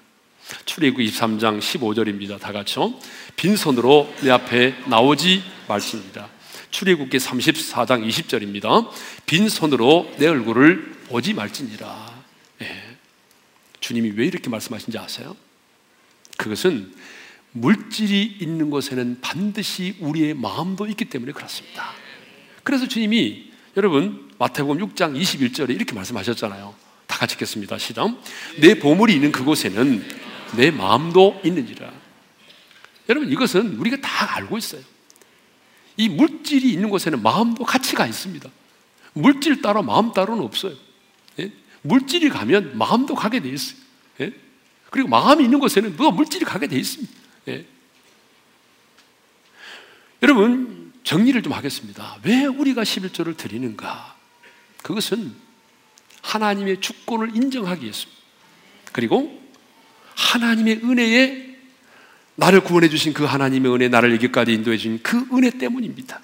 [0.64, 2.40] 출애굽 23장 15절입니다.
[2.40, 2.94] 다 같이요.
[3.36, 6.30] 빈손으로 내 앞에 나오지 말지니다.
[6.72, 8.90] 출애굽기 34장 20절입니다.
[9.26, 12.24] 빈손으로 내 얼굴을 보지 말지니라.
[12.60, 12.98] 네.
[13.82, 15.36] 주님이 왜 이렇게 말씀하신지 아세요?
[16.38, 16.94] 그것은
[17.52, 21.92] 물질이 있는 곳에는 반드시 우리의 마음도 있기 때문에 그렇습니다.
[22.64, 26.93] 그래서 주님이 여러분 마태복음 6장 21절에 이렇게 말씀하셨잖아요.
[27.24, 27.78] 다 같이 읽겠습니다.
[27.78, 28.22] 시작.
[28.60, 30.06] 내 보물이 있는 그곳에는
[30.58, 31.92] 내 마음도 있는지라.
[33.10, 34.82] 여러분 이것은 우리가 다 알고 있어요.
[35.96, 38.50] 이 물질이 있는 곳에는 마음도 가치가 있습니다.
[39.14, 40.76] 물질 따로 마음 따로는 없어요.
[41.40, 41.52] 예?
[41.82, 43.78] 물질이 가면 마음도 가게 돼 있어요.
[44.20, 44.34] 예?
[44.90, 47.14] 그리고 마음이 있는 곳에는 뭐 물질이 가게 돼 있습니다.
[47.50, 47.66] 예?
[50.22, 52.18] 여러분 정리를 좀 하겠습니다.
[52.24, 54.16] 왜 우리가 11조를 드리는가?
[54.82, 55.43] 그것은
[56.24, 58.22] 하나님의 주권을 인정하기 위해서입니다.
[58.92, 59.40] 그리고
[60.16, 61.54] 하나님의 은혜에
[62.36, 66.20] 나를 구원해 주신 그 하나님의 은혜, 나를 여기까지 인도해 주신 그 은혜 때문입니다.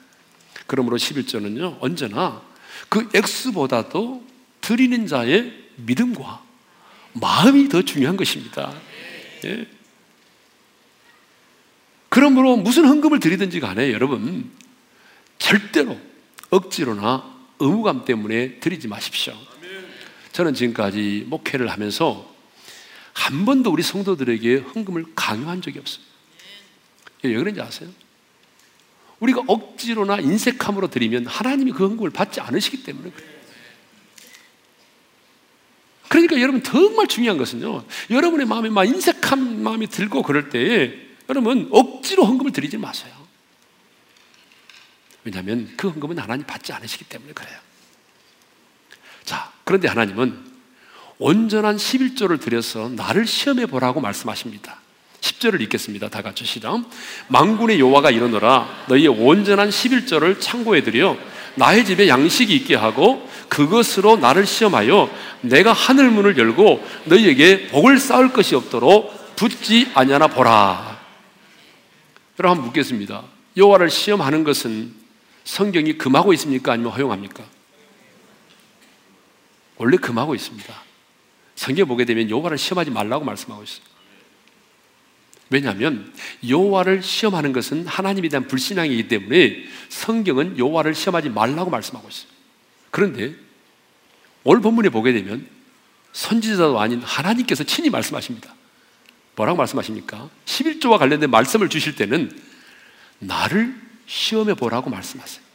[0.65, 2.41] 그러므로 11조는요, 언제나
[2.87, 4.25] 그 액수보다도
[4.61, 6.43] 드리는 자의 믿음과
[7.13, 8.73] 마음이 더 중요한 것입니다.
[9.45, 9.67] 예.
[12.09, 14.51] 그러므로 무슨 헌금을 드리든지 간에 여러분,
[15.37, 15.99] 절대로
[16.49, 19.35] 억지로나 의무감 때문에 드리지 마십시오.
[20.31, 22.33] 저는 지금까지 목회를 하면서
[23.13, 26.03] 한 번도 우리 성도들에게 헌금을 강요한 적이 없어요.
[27.23, 27.89] 왜 그런지 아세요?
[29.19, 33.39] 우리가 억지로나 인색함으로 드리면 하나님이 그 헌금을 받지 않으시기 때문에 그래요.
[36.07, 37.85] 그러니까 여러분 정말 중요한 것은요.
[38.09, 40.93] 여러분의 마음에 막 인색한 마음이 들고 그럴 때에
[41.29, 43.13] 여러분 억지로 헌금을 드리지 마세요.
[45.23, 47.59] 왜냐하면 그 헌금은 하나님 받지 않으시기 때문에 그래요.
[49.23, 50.33] 자, 그런데 하나님은
[51.19, 54.77] 온전한 11조를 들여서 나를 시험해 보라고 말씀하십니다.
[55.21, 56.09] 10절을 읽겠습니다.
[56.09, 56.83] 다 같이 시작.
[57.27, 61.15] 망군의 여호와가 이르노라 너희의 온전한 11조를 창고에 들여
[61.53, 65.07] 나의 집에 양식이 있게 하고 그것으로 나를 시험하여
[65.41, 70.99] 내가 하늘 문을 열고 너희에게 복을 쌓을 것이 없도록 붙지 아니하나 보라.
[72.39, 73.21] 여러분 묻겠습니다.
[73.55, 74.95] 여호와를 시험하는 것은
[75.43, 76.71] 성경이 금하고 있습니까?
[76.71, 77.58] 아니면 허용합니까?
[79.79, 80.73] 원래 금하고 있습니다.
[81.55, 83.81] 성경 보게 되면 여호와를 시험하지 말라고 말씀하고 있어요.
[85.49, 86.13] 왜냐하면
[86.47, 92.29] 여호와를 시험하는 것은 하나님에 대한 불신앙이기 때문에 성경은 여호와를 시험하지 말라고 말씀하고 있어요.
[92.91, 93.33] 그런데
[94.43, 95.47] 오늘 본문에 보게 되면
[96.11, 98.53] 선지자도 아닌 하나님께서 친히 말씀하십니다.
[99.35, 100.29] 뭐라고 말씀하십니까?
[100.45, 102.31] 11조와 관련된 말씀을 주실 때는
[103.19, 105.48] 나를 시험해 보라고 말씀하세요.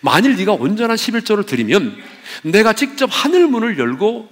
[0.00, 1.96] 만일 네가 온전한 11조를 드리면
[2.42, 4.28] 내가 직접 하늘 문을 열고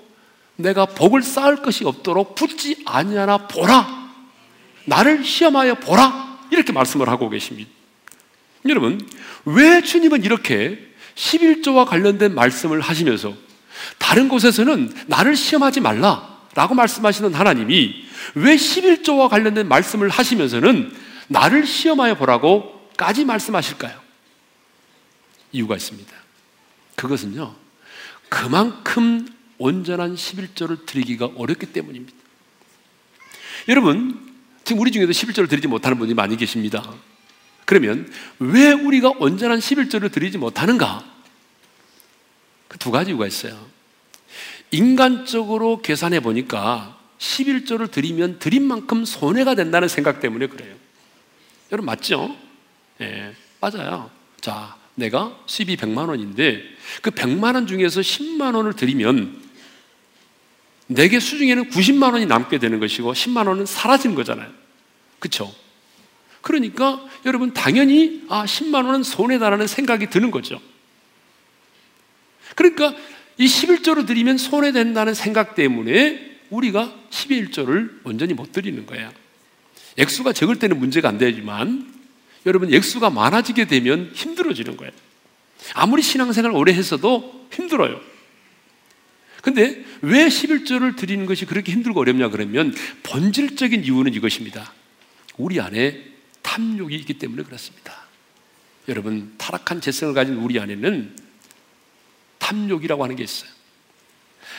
[0.57, 4.07] 내가 복을 쌓을 것이 없도록 붙지 아니하나 보라.
[4.87, 6.39] 나를 시험하여 보라.
[6.51, 7.71] 이렇게 말씀을 하고 계십니다.
[8.69, 9.01] 여러분,
[9.45, 10.79] 왜 주님은 이렇게
[11.15, 13.35] 11조와 관련된 말씀을 하시면서
[13.99, 17.95] 다른 곳에서는 나를 시험하지 말라 라고 말씀하시는 하나님이
[18.35, 20.93] 왜 11조와 관련된 말씀을 하시면서는
[21.29, 24.06] 나를 시험하여 보라고 까지 말씀하실까요?
[25.53, 26.13] 이유가 있습니다.
[26.97, 27.55] 그것은요,
[28.29, 29.29] 그만큼
[29.59, 32.17] 온전한 11조를 드리기가 어렵기 때문입니다.
[33.69, 36.95] 여러분, 지금 우리 중에도 11조를 드리지 못하는 분이 많이 계십니다.
[37.65, 41.05] 그러면 왜 우리가 온전한 11조를 드리지 못하는가?
[42.69, 43.67] 그 두 가지 이유가 있어요.
[44.71, 50.75] 인간적으로 계산해 보니까 11조를 드리면 드린 만큼 손해가 된다는 생각 때문에 그래요.
[51.73, 52.37] 여러분 맞죠?
[53.01, 54.11] 예, 맞아요.
[54.41, 56.63] 자, 내가 수입이 100만 원인데
[57.03, 59.45] 그 100만 원 중에서 10만 원을 드리면
[60.89, 64.51] 내게 수중에는 90만 원이 남게 되는 것이고 10만 원은 사라지는 거잖아요.
[65.19, 65.55] 그렇죠?
[66.41, 70.61] 그러니까 여러분 당연히 아 10만 원은 손해다라는 생각이 드는 거죠.
[72.55, 72.95] 그러니까
[73.39, 79.11] 이 11조를 드리면 손해된다는 생각 때문에 우리가 11조를 온전히 못 드리는 거예요.
[79.99, 81.96] 액수가 적을 때는 문제가 안 되지만
[82.47, 84.93] 여러분 액수가 많아지게 되면 힘들어지는 거예요.
[85.75, 88.01] 아무리 신앙생활 오래 했어도 힘들어요.
[89.43, 94.73] 근데 왜 11조를 드리는 것이 그렇게 힘들고 어렵냐 그러면 본질적인 이유는 이것입니다.
[95.37, 96.05] 우리 안에
[96.43, 98.07] 탐욕이 있기 때문에 그렇습니다.
[98.89, 101.17] 여러분, 타락한 재성을 가진 우리 안에는
[102.39, 103.51] 탐욕이라고 하는 게 있어요.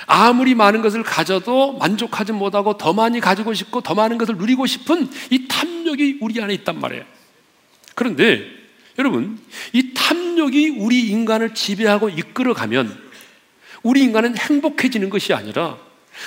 [0.06, 5.10] 아무리 많은 것을 가져도 만족하지 못하고 더 많이 가지고 싶고 더 많은 것을 누리고 싶은
[5.32, 7.16] 이 탐욕이 우리 안에 있단 말이에요.
[7.97, 8.47] 그런데
[8.99, 9.39] 여러분,
[9.73, 12.95] 이 탐욕이 우리 인간을 지배하고 이끌어가면
[13.81, 15.79] 우리 인간은 행복해지는 것이 아니라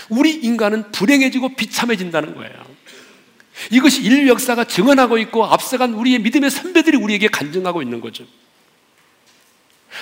[0.09, 2.53] 우리 인간은 불행해지고 비참해진다는 거예요.
[3.71, 8.25] 이것이 인류 역사가 증언하고 있고 앞서간 우리의 믿음의 선배들이 우리에게 간증하고 있는 거죠.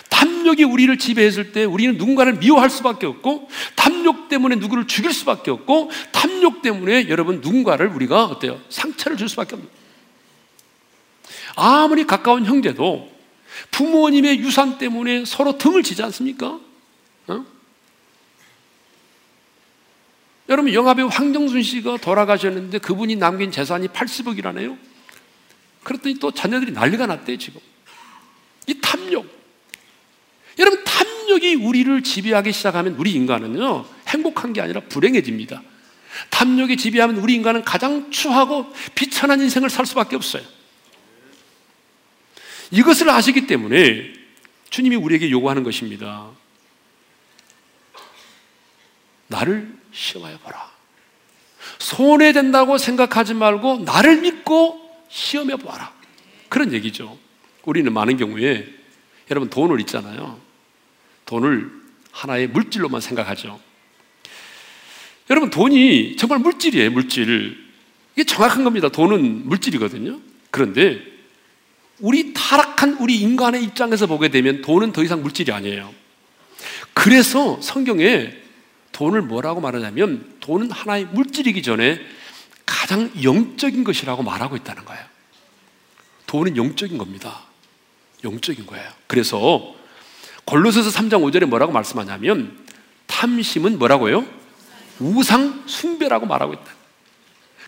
[0.09, 5.91] 탐욕이 우리를 지배했을 때 우리는 누군가를 미워할 수밖에 없고 탐욕 때문에 누구를 죽일 수밖에 없고
[6.13, 8.59] 탐욕 때문에 여러분 누군가를 우리가 어때요?
[8.71, 9.78] 상처를 줄 수밖에 없는
[11.59, 13.11] 아무리 가까운 형제도
[13.73, 16.61] 부모님의 유산 때문에 서로 등을 지지 않습니까?
[17.27, 17.45] 어?
[20.49, 24.79] 여러분 영화배우 황정순 씨가 돌아가셨는데 그분이 남긴 재산이 80억이라네요.
[25.83, 27.61] 그랬더니 또 자녀들이 난리가 났대요 지금.
[28.67, 29.27] 이 탐욕.
[30.59, 35.63] 여러분 탐욕이 우리를 지배하기 시작하면 우리 인간은요 행복한 게 아니라 불행해집니다.
[36.31, 40.58] 탐욕이 지배하면 우리 인간은 가장 추하고 비천한 인생을 살 수밖에 없어요.
[42.71, 44.13] 이것을 아시기 때문에
[44.71, 46.31] 주님이 우리에게 요구하는 것입니다.
[49.29, 50.71] 나를 시험하여 보라.
[51.79, 55.93] 손해된다고 생각하지 말고 나를 믿고 시험해 보아라.
[56.49, 57.19] 그런 얘기죠.
[57.65, 58.67] 우리는 많은 경우에
[59.31, 60.41] 여러분 돈을 있잖아요.
[61.27, 61.71] 돈을
[62.11, 63.61] 하나의 물질로만 생각하죠.
[65.31, 67.69] 여러분 돈이 정말 물질이에요, 물질.
[68.15, 68.89] 이게 정확한 겁니다.
[68.89, 70.19] 돈은 물질이거든요.
[70.51, 71.18] 그런데
[72.01, 75.93] 우리 타락한 우리 인간의 입장에서 보게 되면 돈은 더 이상 물질이 아니에요.
[76.95, 78.33] 그래서 성경에
[78.93, 82.01] 돈을 뭐라고 말하냐면 돈은 하나의 물질이기 전에
[82.67, 85.03] 가장 영적인 것이라고 말하고 있다는 거예요.
[86.27, 87.43] 돈은 영적인 겁니다.
[88.25, 88.89] 영적인 거예요.
[89.07, 89.75] 그래서
[90.45, 92.57] 골로새서 3장 5절에 뭐라고 말씀하냐면
[93.07, 94.27] 탐심은 뭐라고요?
[95.01, 96.65] 우상 숭배라고 말하고 있다.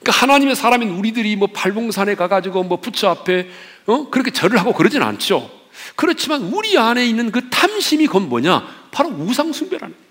[0.01, 3.49] 그러니까 하나님의 사람인 우리들이 뭐 발봉산에 가가지고 뭐 부처 앞에
[3.91, 4.09] 어?
[4.09, 5.51] 그렇게 절을 하고 그러진 않죠.
[5.97, 8.89] 그렇지만 우리 안에 있는 그 탐심이 그건 뭐냐?
[8.93, 10.11] 바로 우상 숭배라는 거예요.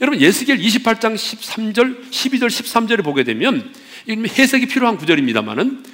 [0.00, 3.72] 여러분 예스겔 28장 13절, 12절, 13절에 보게 되면
[4.08, 5.84] 해석이 필요한 구절입니다만은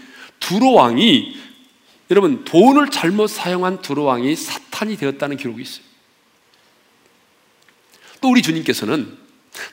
[0.40, 1.36] 두로 왕이
[2.10, 5.84] 여러분 돈을 잘못 사용한 두로 왕이 사탄이 되었다는 기록이 있어요.
[8.20, 9.16] 또 우리 주님께서는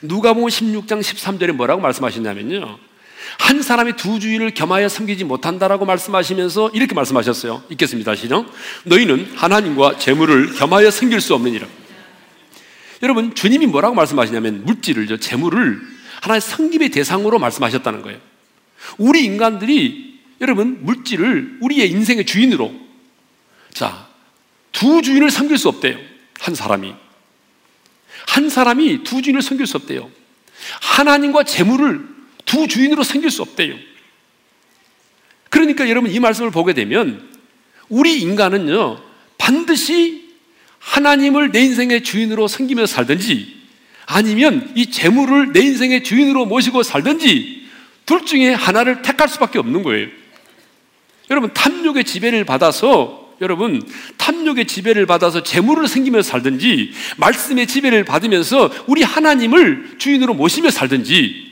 [0.00, 2.78] 누가복음 16장 13절에 뭐라고 말씀하셨냐면요.
[3.38, 7.64] 한 사람이 두 주인을 겸하여 섬기지 못한다라고 말씀하시면서 이렇게 말씀하셨어요.
[7.70, 8.14] 읽겠습니다.
[8.14, 8.46] 시작.
[8.84, 11.66] 너희는 하나님과 재물을 겸하여 섬길 수 없느니라.
[13.02, 15.80] 여러분, 주님이 뭐라고 말씀하시냐면 물질을, 저 재물을
[16.20, 18.20] 하나의 성김의 대상으로 말씀하셨다는 거예요.
[18.98, 22.72] 우리 인간들이 여러분, 물질을 우리의 인생의 주인으로
[23.72, 24.06] 자,
[24.70, 25.98] 두 주인을 섬길 수 없대요.
[26.40, 26.94] 한 사람이.
[28.26, 30.10] 한 사람이 두 주인을 섬길 수 없대요.
[30.80, 32.06] 하나님과 재물을
[32.44, 33.74] 두 주인으로 섬길 수 없대요.
[35.50, 37.28] 그러니까 여러분 이 말씀을 보게 되면
[37.88, 39.02] 우리 인간은요
[39.38, 40.30] 반드시
[40.78, 43.62] 하나님을 내 인생의 주인으로 섬기며 살든지
[44.06, 47.68] 아니면 이 재물을 내 인생의 주인으로 모시고 살든지
[48.06, 50.08] 둘 중에 하나를 택할 수밖에 없는 거예요.
[51.30, 53.82] 여러분 탐욕의 지배를 받아서 여러분
[54.16, 61.51] 탐욕의 지배를 받아서 재물을 생기며 살든지 말씀의 지배를 받으면서 우리 하나님을 주인으로 모시며 살든지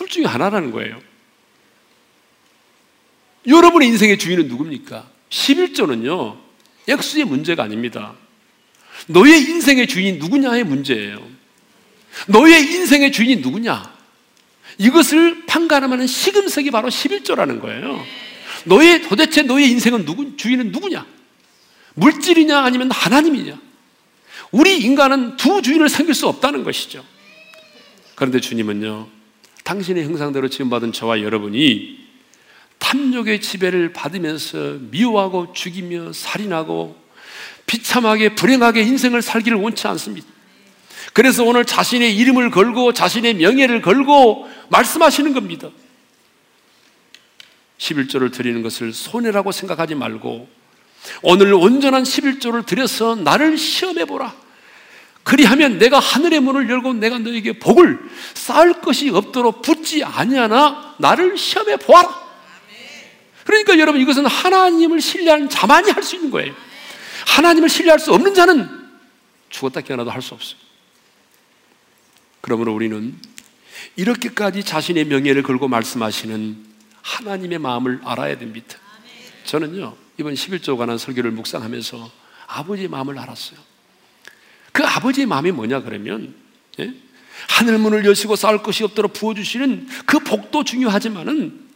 [0.00, 0.98] 둘 중에 하나라는 거예요.
[3.46, 5.06] 여러분의 인생의 주인은 누굽니까?
[5.28, 6.38] 11조는요,
[6.88, 8.14] 액수의 문제가 아닙니다.
[9.08, 11.22] 너의 인생의 주인이 누구냐의 문제예요.
[12.28, 13.94] 너의 인생의 주인이 누구냐?
[14.78, 18.02] 이것을 판가름하는 시금석이 바로 11조라는 거예요.
[18.64, 21.04] 너의, 도대체 너의 인생은 누구, 주인은 누구냐?
[21.92, 23.60] 물질이냐 아니면 하나님이냐?
[24.50, 27.04] 우리 인간은 두 주인을 섬길 수 없다는 것이죠.
[28.14, 29.19] 그런데 주님은요,
[29.64, 32.00] 당신의 형상대로 지음받은 저와 여러분이
[32.78, 36.96] 탐욕의 지배를 받으면서 미워하고 죽이며 살인하고
[37.66, 40.26] 비참하게 불행하게 인생을 살기를 원치 않습니다.
[41.12, 45.70] 그래서 오늘 자신의 이름을 걸고 자신의 명예를 걸고 말씀하시는 겁니다.
[47.78, 50.48] 11조를 드리는 것을 손해라고 생각하지 말고
[51.22, 54.34] 오늘 온전한 11조를 드려서 나를 시험해 보라.
[55.22, 57.98] 그리하면 내가 하늘의 문을 열고 내가 너에게 복을
[58.34, 62.30] 쌓을 것이 없도록 붙지 아니하나 나를 시험해 보아라.
[63.44, 66.54] 그러니까 여러분 이것은 하나님을 신뢰하는 자만이 할 수 있는 거예요.
[67.26, 68.68] 하나님을 신뢰할 수 없는 자는
[69.50, 70.58] 죽었다 깨어나도 할 수 없어요.
[72.40, 73.16] 그러므로 우리는
[73.96, 76.66] 이렇게까지 자신의 명예를 걸고 말씀하시는
[77.02, 78.76] 하나님의 마음을 알아야 됩니다.
[79.44, 82.10] 저는요, 이번 11조 관한 설교를 묵상하면서
[82.46, 83.58] 아버지의 마음을 알았어요.
[84.72, 86.34] 그 아버지의 마음이 뭐냐 그러면
[86.78, 86.92] 예?
[87.48, 91.68] 하늘 문을 여시고 쌓을 것이 없도록 부어주시는 그 복도 중요하지만은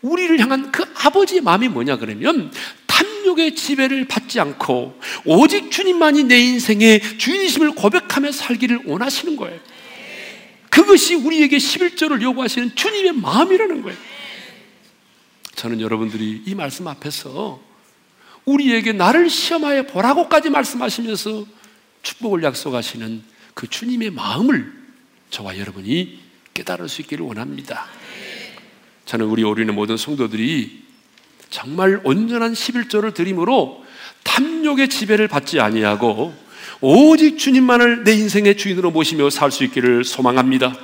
[0.00, 2.52] 우리를 향한 그 아버지의 마음이 뭐냐 그러면
[2.86, 9.58] 탐욕의 지배를 받지 않고 오직 주님만이 내 인생의 주인이심을 고백하며 살기를 원하시는 거예요.
[10.70, 13.98] 그것이 우리에게 11조를 요구하시는 주님의 마음이라는 거예요.
[15.54, 17.60] 저는 여러분들이 이 말씀 앞에서
[18.44, 21.46] 우리에게 나를 시험하여 보라고까지 말씀하시면서
[22.02, 23.22] 축복을 약속하시는
[23.54, 24.72] 그 주님의 마음을
[25.30, 26.20] 저와 여러분이
[26.54, 27.86] 깨달을 수 있기를 원합니다.
[29.04, 30.82] 저는 우리 오리는 모든 성도들이
[31.50, 33.84] 정말 온전한 11조를 드림으로
[34.24, 36.34] 탐욕의 지배를 받지 아니하고
[36.80, 40.74] 오직 주님만을 내 인생의 주인으로 모시며 살 수 있기를 소망합니다.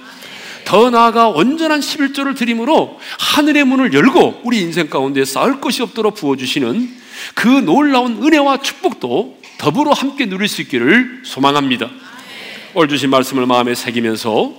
[0.65, 6.97] 더 나아가 온전한 11조를 드림으로 하늘의 문을 열고 우리 인생 가운데 쌓을 것이 없도록 부어주시는
[7.35, 11.91] 그 놀라운 은혜와 축복도 더불어 함께 누릴 수 있기를 소망합니다.
[12.75, 14.55] 오늘 주신 말씀을 마음에 새기면서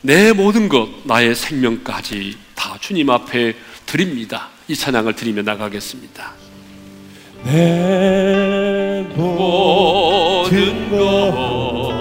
[0.00, 3.54] 내 모든 것, 나의 생명까지 다 주님 앞에
[3.86, 4.48] 드립니다.
[4.68, 6.32] 이 찬양을 드리며 나가겠습니다.
[7.44, 11.92] 내 모든 것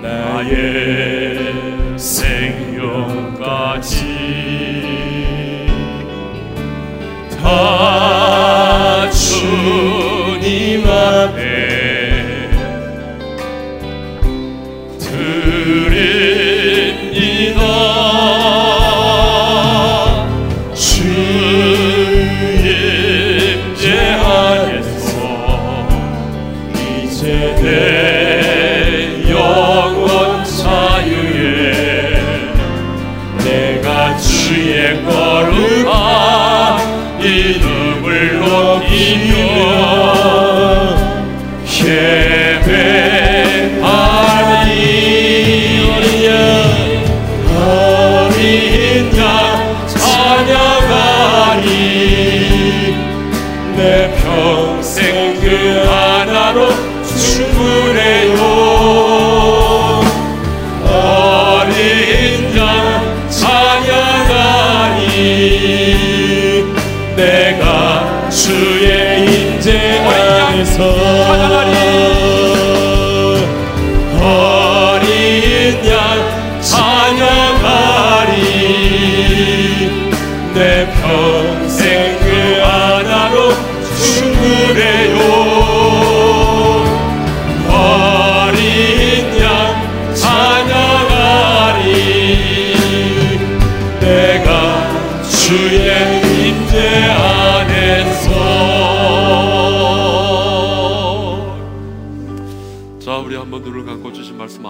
[0.00, 1.52] 나의
[1.98, 3.38] 생명까지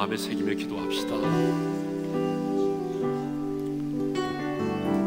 [0.00, 1.14] 마음에 새기며 기도합시다.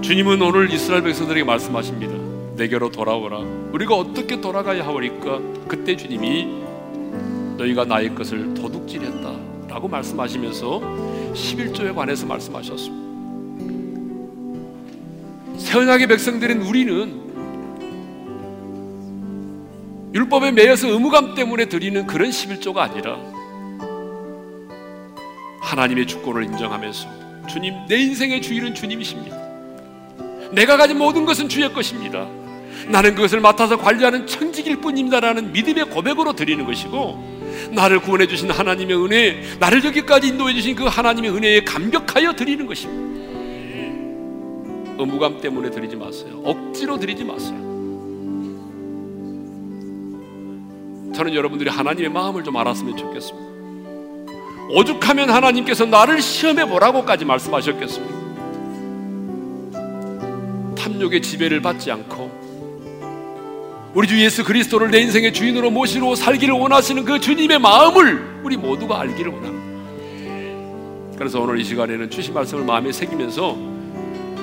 [0.02, 2.14] 주님은 오늘 이스라엘 백성들에게 말씀하십니다.
[2.58, 3.39] 내게로 돌아오라.
[3.72, 5.39] 우리가 어떻게 돌아가야 하오리까?
[5.68, 6.46] 그때 주님이
[7.58, 10.82] 너희가 나의 것을 도둑질했다 라고 말씀하시면서
[11.34, 13.04] 11조에 관해서 말씀하셨습니다.
[15.58, 17.24] 새 언약의 백성들인 우리는
[20.14, 23.43] 율법에 매여서 의무감 때문에 드리는 그런 11조가 아니라
[25.74, 29.36] 하나님의 주권을 인정하면서 주님 내 인생의 주인은 주님이십니다.
[30.51, 32.28] 내가 가진 모든 것은 주의 것입니다.
[32.88, 39.41] 나는 그것을 맡아서 관리하는 청직일 뿐입니다라는 믿음의 고백으로 드리는 것이고 나를 구원해 주신 하나님의 은혜,
[39.59, 43.13] 나를 여기까지 인도해 주신 그 하나님의 은혜에 감격하여 드리는 것입니다.
[44.99, 46.39] 의무감 때문에 드리지 마세요.
[46.43, 47.57] 억지로 드리지 마세요.
[51.15, 53.53] 저는 여러분들이 하나님의 마음을 좀 알았으면 좋겠습니다.
[54.70, 58.24] 오죽하면 하나님께서 나를 시험해 보라고까지 말씀하셨겠습니까?
[60.78, 62.43] 탐욕의 지배를 받지 않고
[63.93, 68.99] 우리 주 예수 그리스도를 내 인생의 주인으로 모시고 살기를 원하시는 그 주님의 마음을 우리 모두가
[69.01, 69.64] 알기를 원합니다.
[71.18, 73.55] 그래서 오늘 이 시간에는 주신 말씀을 마음에 새기면서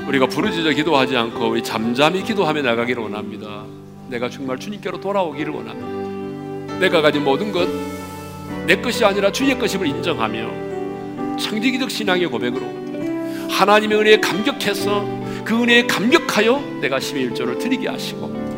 [0.06, 3.64] 우리가 부르짖어 기도하지 않고 잠잠히 기도하며 나가기를 원합니다.
[4.08, 6.78] 내가 정말 주님께로 돌아오기를 원합니다.
[6.78, 7.68] 내가 가진 모든 것
[8.66, 12.62] 내 것이 아니라 주의 것임을 인정하며 청지기적 신앙의 고백으로
[13.50, 18.50] 하나님의 은혜에 감격해서 그 은혜에 감격하여 내가 12일조를 드리게 하시고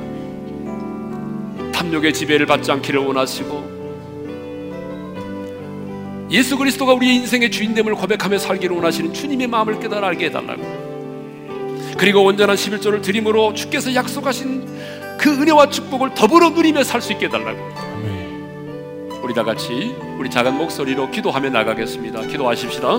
[1.72, 3.72] 탐욕의 지배를 받지 않기를 원하시고
[6.30, 10.82] 예수 그리스도가 우리의 인생의 주인됨을 고백하며 살기를 원하시는 주님의 마음을 깨달아 알게 해달라고.
[11.98, 14.66] 그리고 온전한 11조를 드림으로 주께서 약속하신
[15.18, 17.58] 그 은혜와 축복을 더불어 누리며 살 수 있게 해달라고
[19.32, 22.96] 우리 다 같이 우리 작은 목소리로 기도하며 나가겠습니다 기도하십시다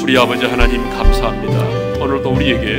[0.00, 2.78] 우리 아버지 하나님 감사합니다 오늘도 우리에게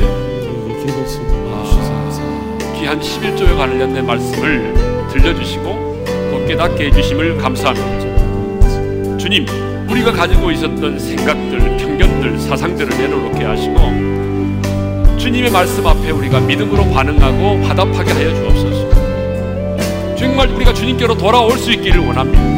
[1.51, 4.73] 아, 귀한 11조에 관련된 말씀을
[5.11, 9.45] 들려주시고 또 깨닫게 해주심을 감사합니다 주님
[9.89, 18.11] 우리가 가지고 있었던 생각들 편견들 사상들을 내려놓게 하시고 주님의 말씀 앞에 우리가 믿음으로 반응하고 화답하게
[18.13, 19.01] 하여 주옵소서.
[20.15, 22.50] 정말 우리가 주님께로 돌아올 수 있기를 원합니다.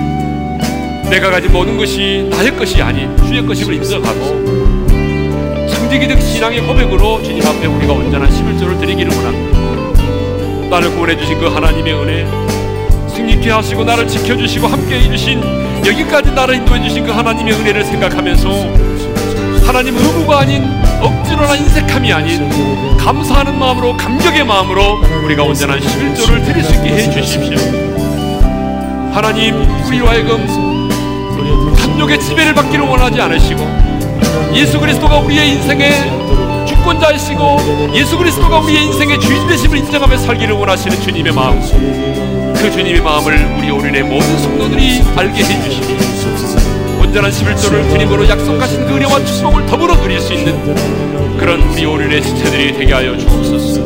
[1.14, 7.68] 내가 가진 모든 것이 나의 것이 아닌 주의 것임을 인정하고 청지기적 신앙의 고백으로 주님 앞에
[7.68, 10.70] 우리가 온전한 11조를 드리기를 원합니다.
[10.72, 12.26] 나를 구원해 주신 그 하나님의 은혜
[13.09, 15.39] 승리케 하시고 나를 지켜주시고 함께 해 주신
[15.86, 18.49] 여기까지 나를 인도해 주신 그 하나님의 은혜를 생각하면서
[19.68, 20.64] 하나님 의무가 아닌
[20.99, 27.57] 억지로나 인색함이 아닌 감사하는 마음으로 감격의 마음으로 우리가 온전한 11조를 드릴 수 있게 해 주십시오.
[29.14, 30.73] 하나님 우리로 하여금
[31.94, 33.64] 탐욕의 지배를 받기를 원하지 않으시고
[34.56, 35.91] 예수 그리스도가 우리의 인생의
[36.66, 41.60] 주권자이시고 예수 그리스도가 우리의 인생의 주인 되심을 인정하며 살기를 원하시는 주님의 마음
[42.56, 47.00] 그 주님의 마음을 우리 오륜의 모든 성도들이 알게 해주십시오.
[47.00, 52.74] 온전한 11조를 주님으로 약속하신 그 은혜와 축복을 더불어 누릴 수 있는 그런 우리 오륜의 지체들이
[52.74, 53.82] 되게 하여 주옵소서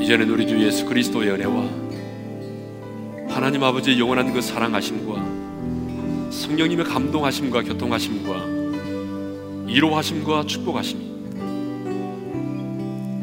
[0.00, 1.79] 이제는 우리 주 예수 그리스도의 은혜와
[3.40, 8.44] 하나님 아버지의 영원한 그 사랑하심과 성령님의 감동하심과 교통하심과
[9.66, 11.10] 이로하심과 축복하심이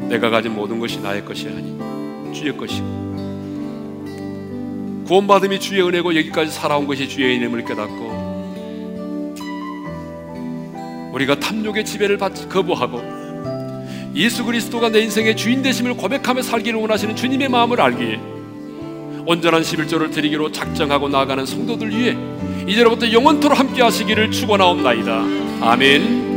[0.08, 2.98] 내가 가진 모든 것이 나의 것이 아닌 주의 것이고
[5.06, 8.18] 구원받음이 주의 은혜고 여기까지 살아온 것이 주의 이름을 깨닫고
[11.14, 13.00] 우리가 탐욕의 지배를 받지 거부하고
[14.16, 18.37] 예수 그리스도가 내 인생의 주인 되심을 고백하며 살기를 원하시는 주님의 마음을 알기에
[19.28, 22.16] 온전한 11조를 드리기로 작정하고 나아가는 성도들 위해
[22.66, 25.22] 이제로부터 영원토로 함께 하시기를 축원하옵나이다.
[25.60, 26.27] 아멘.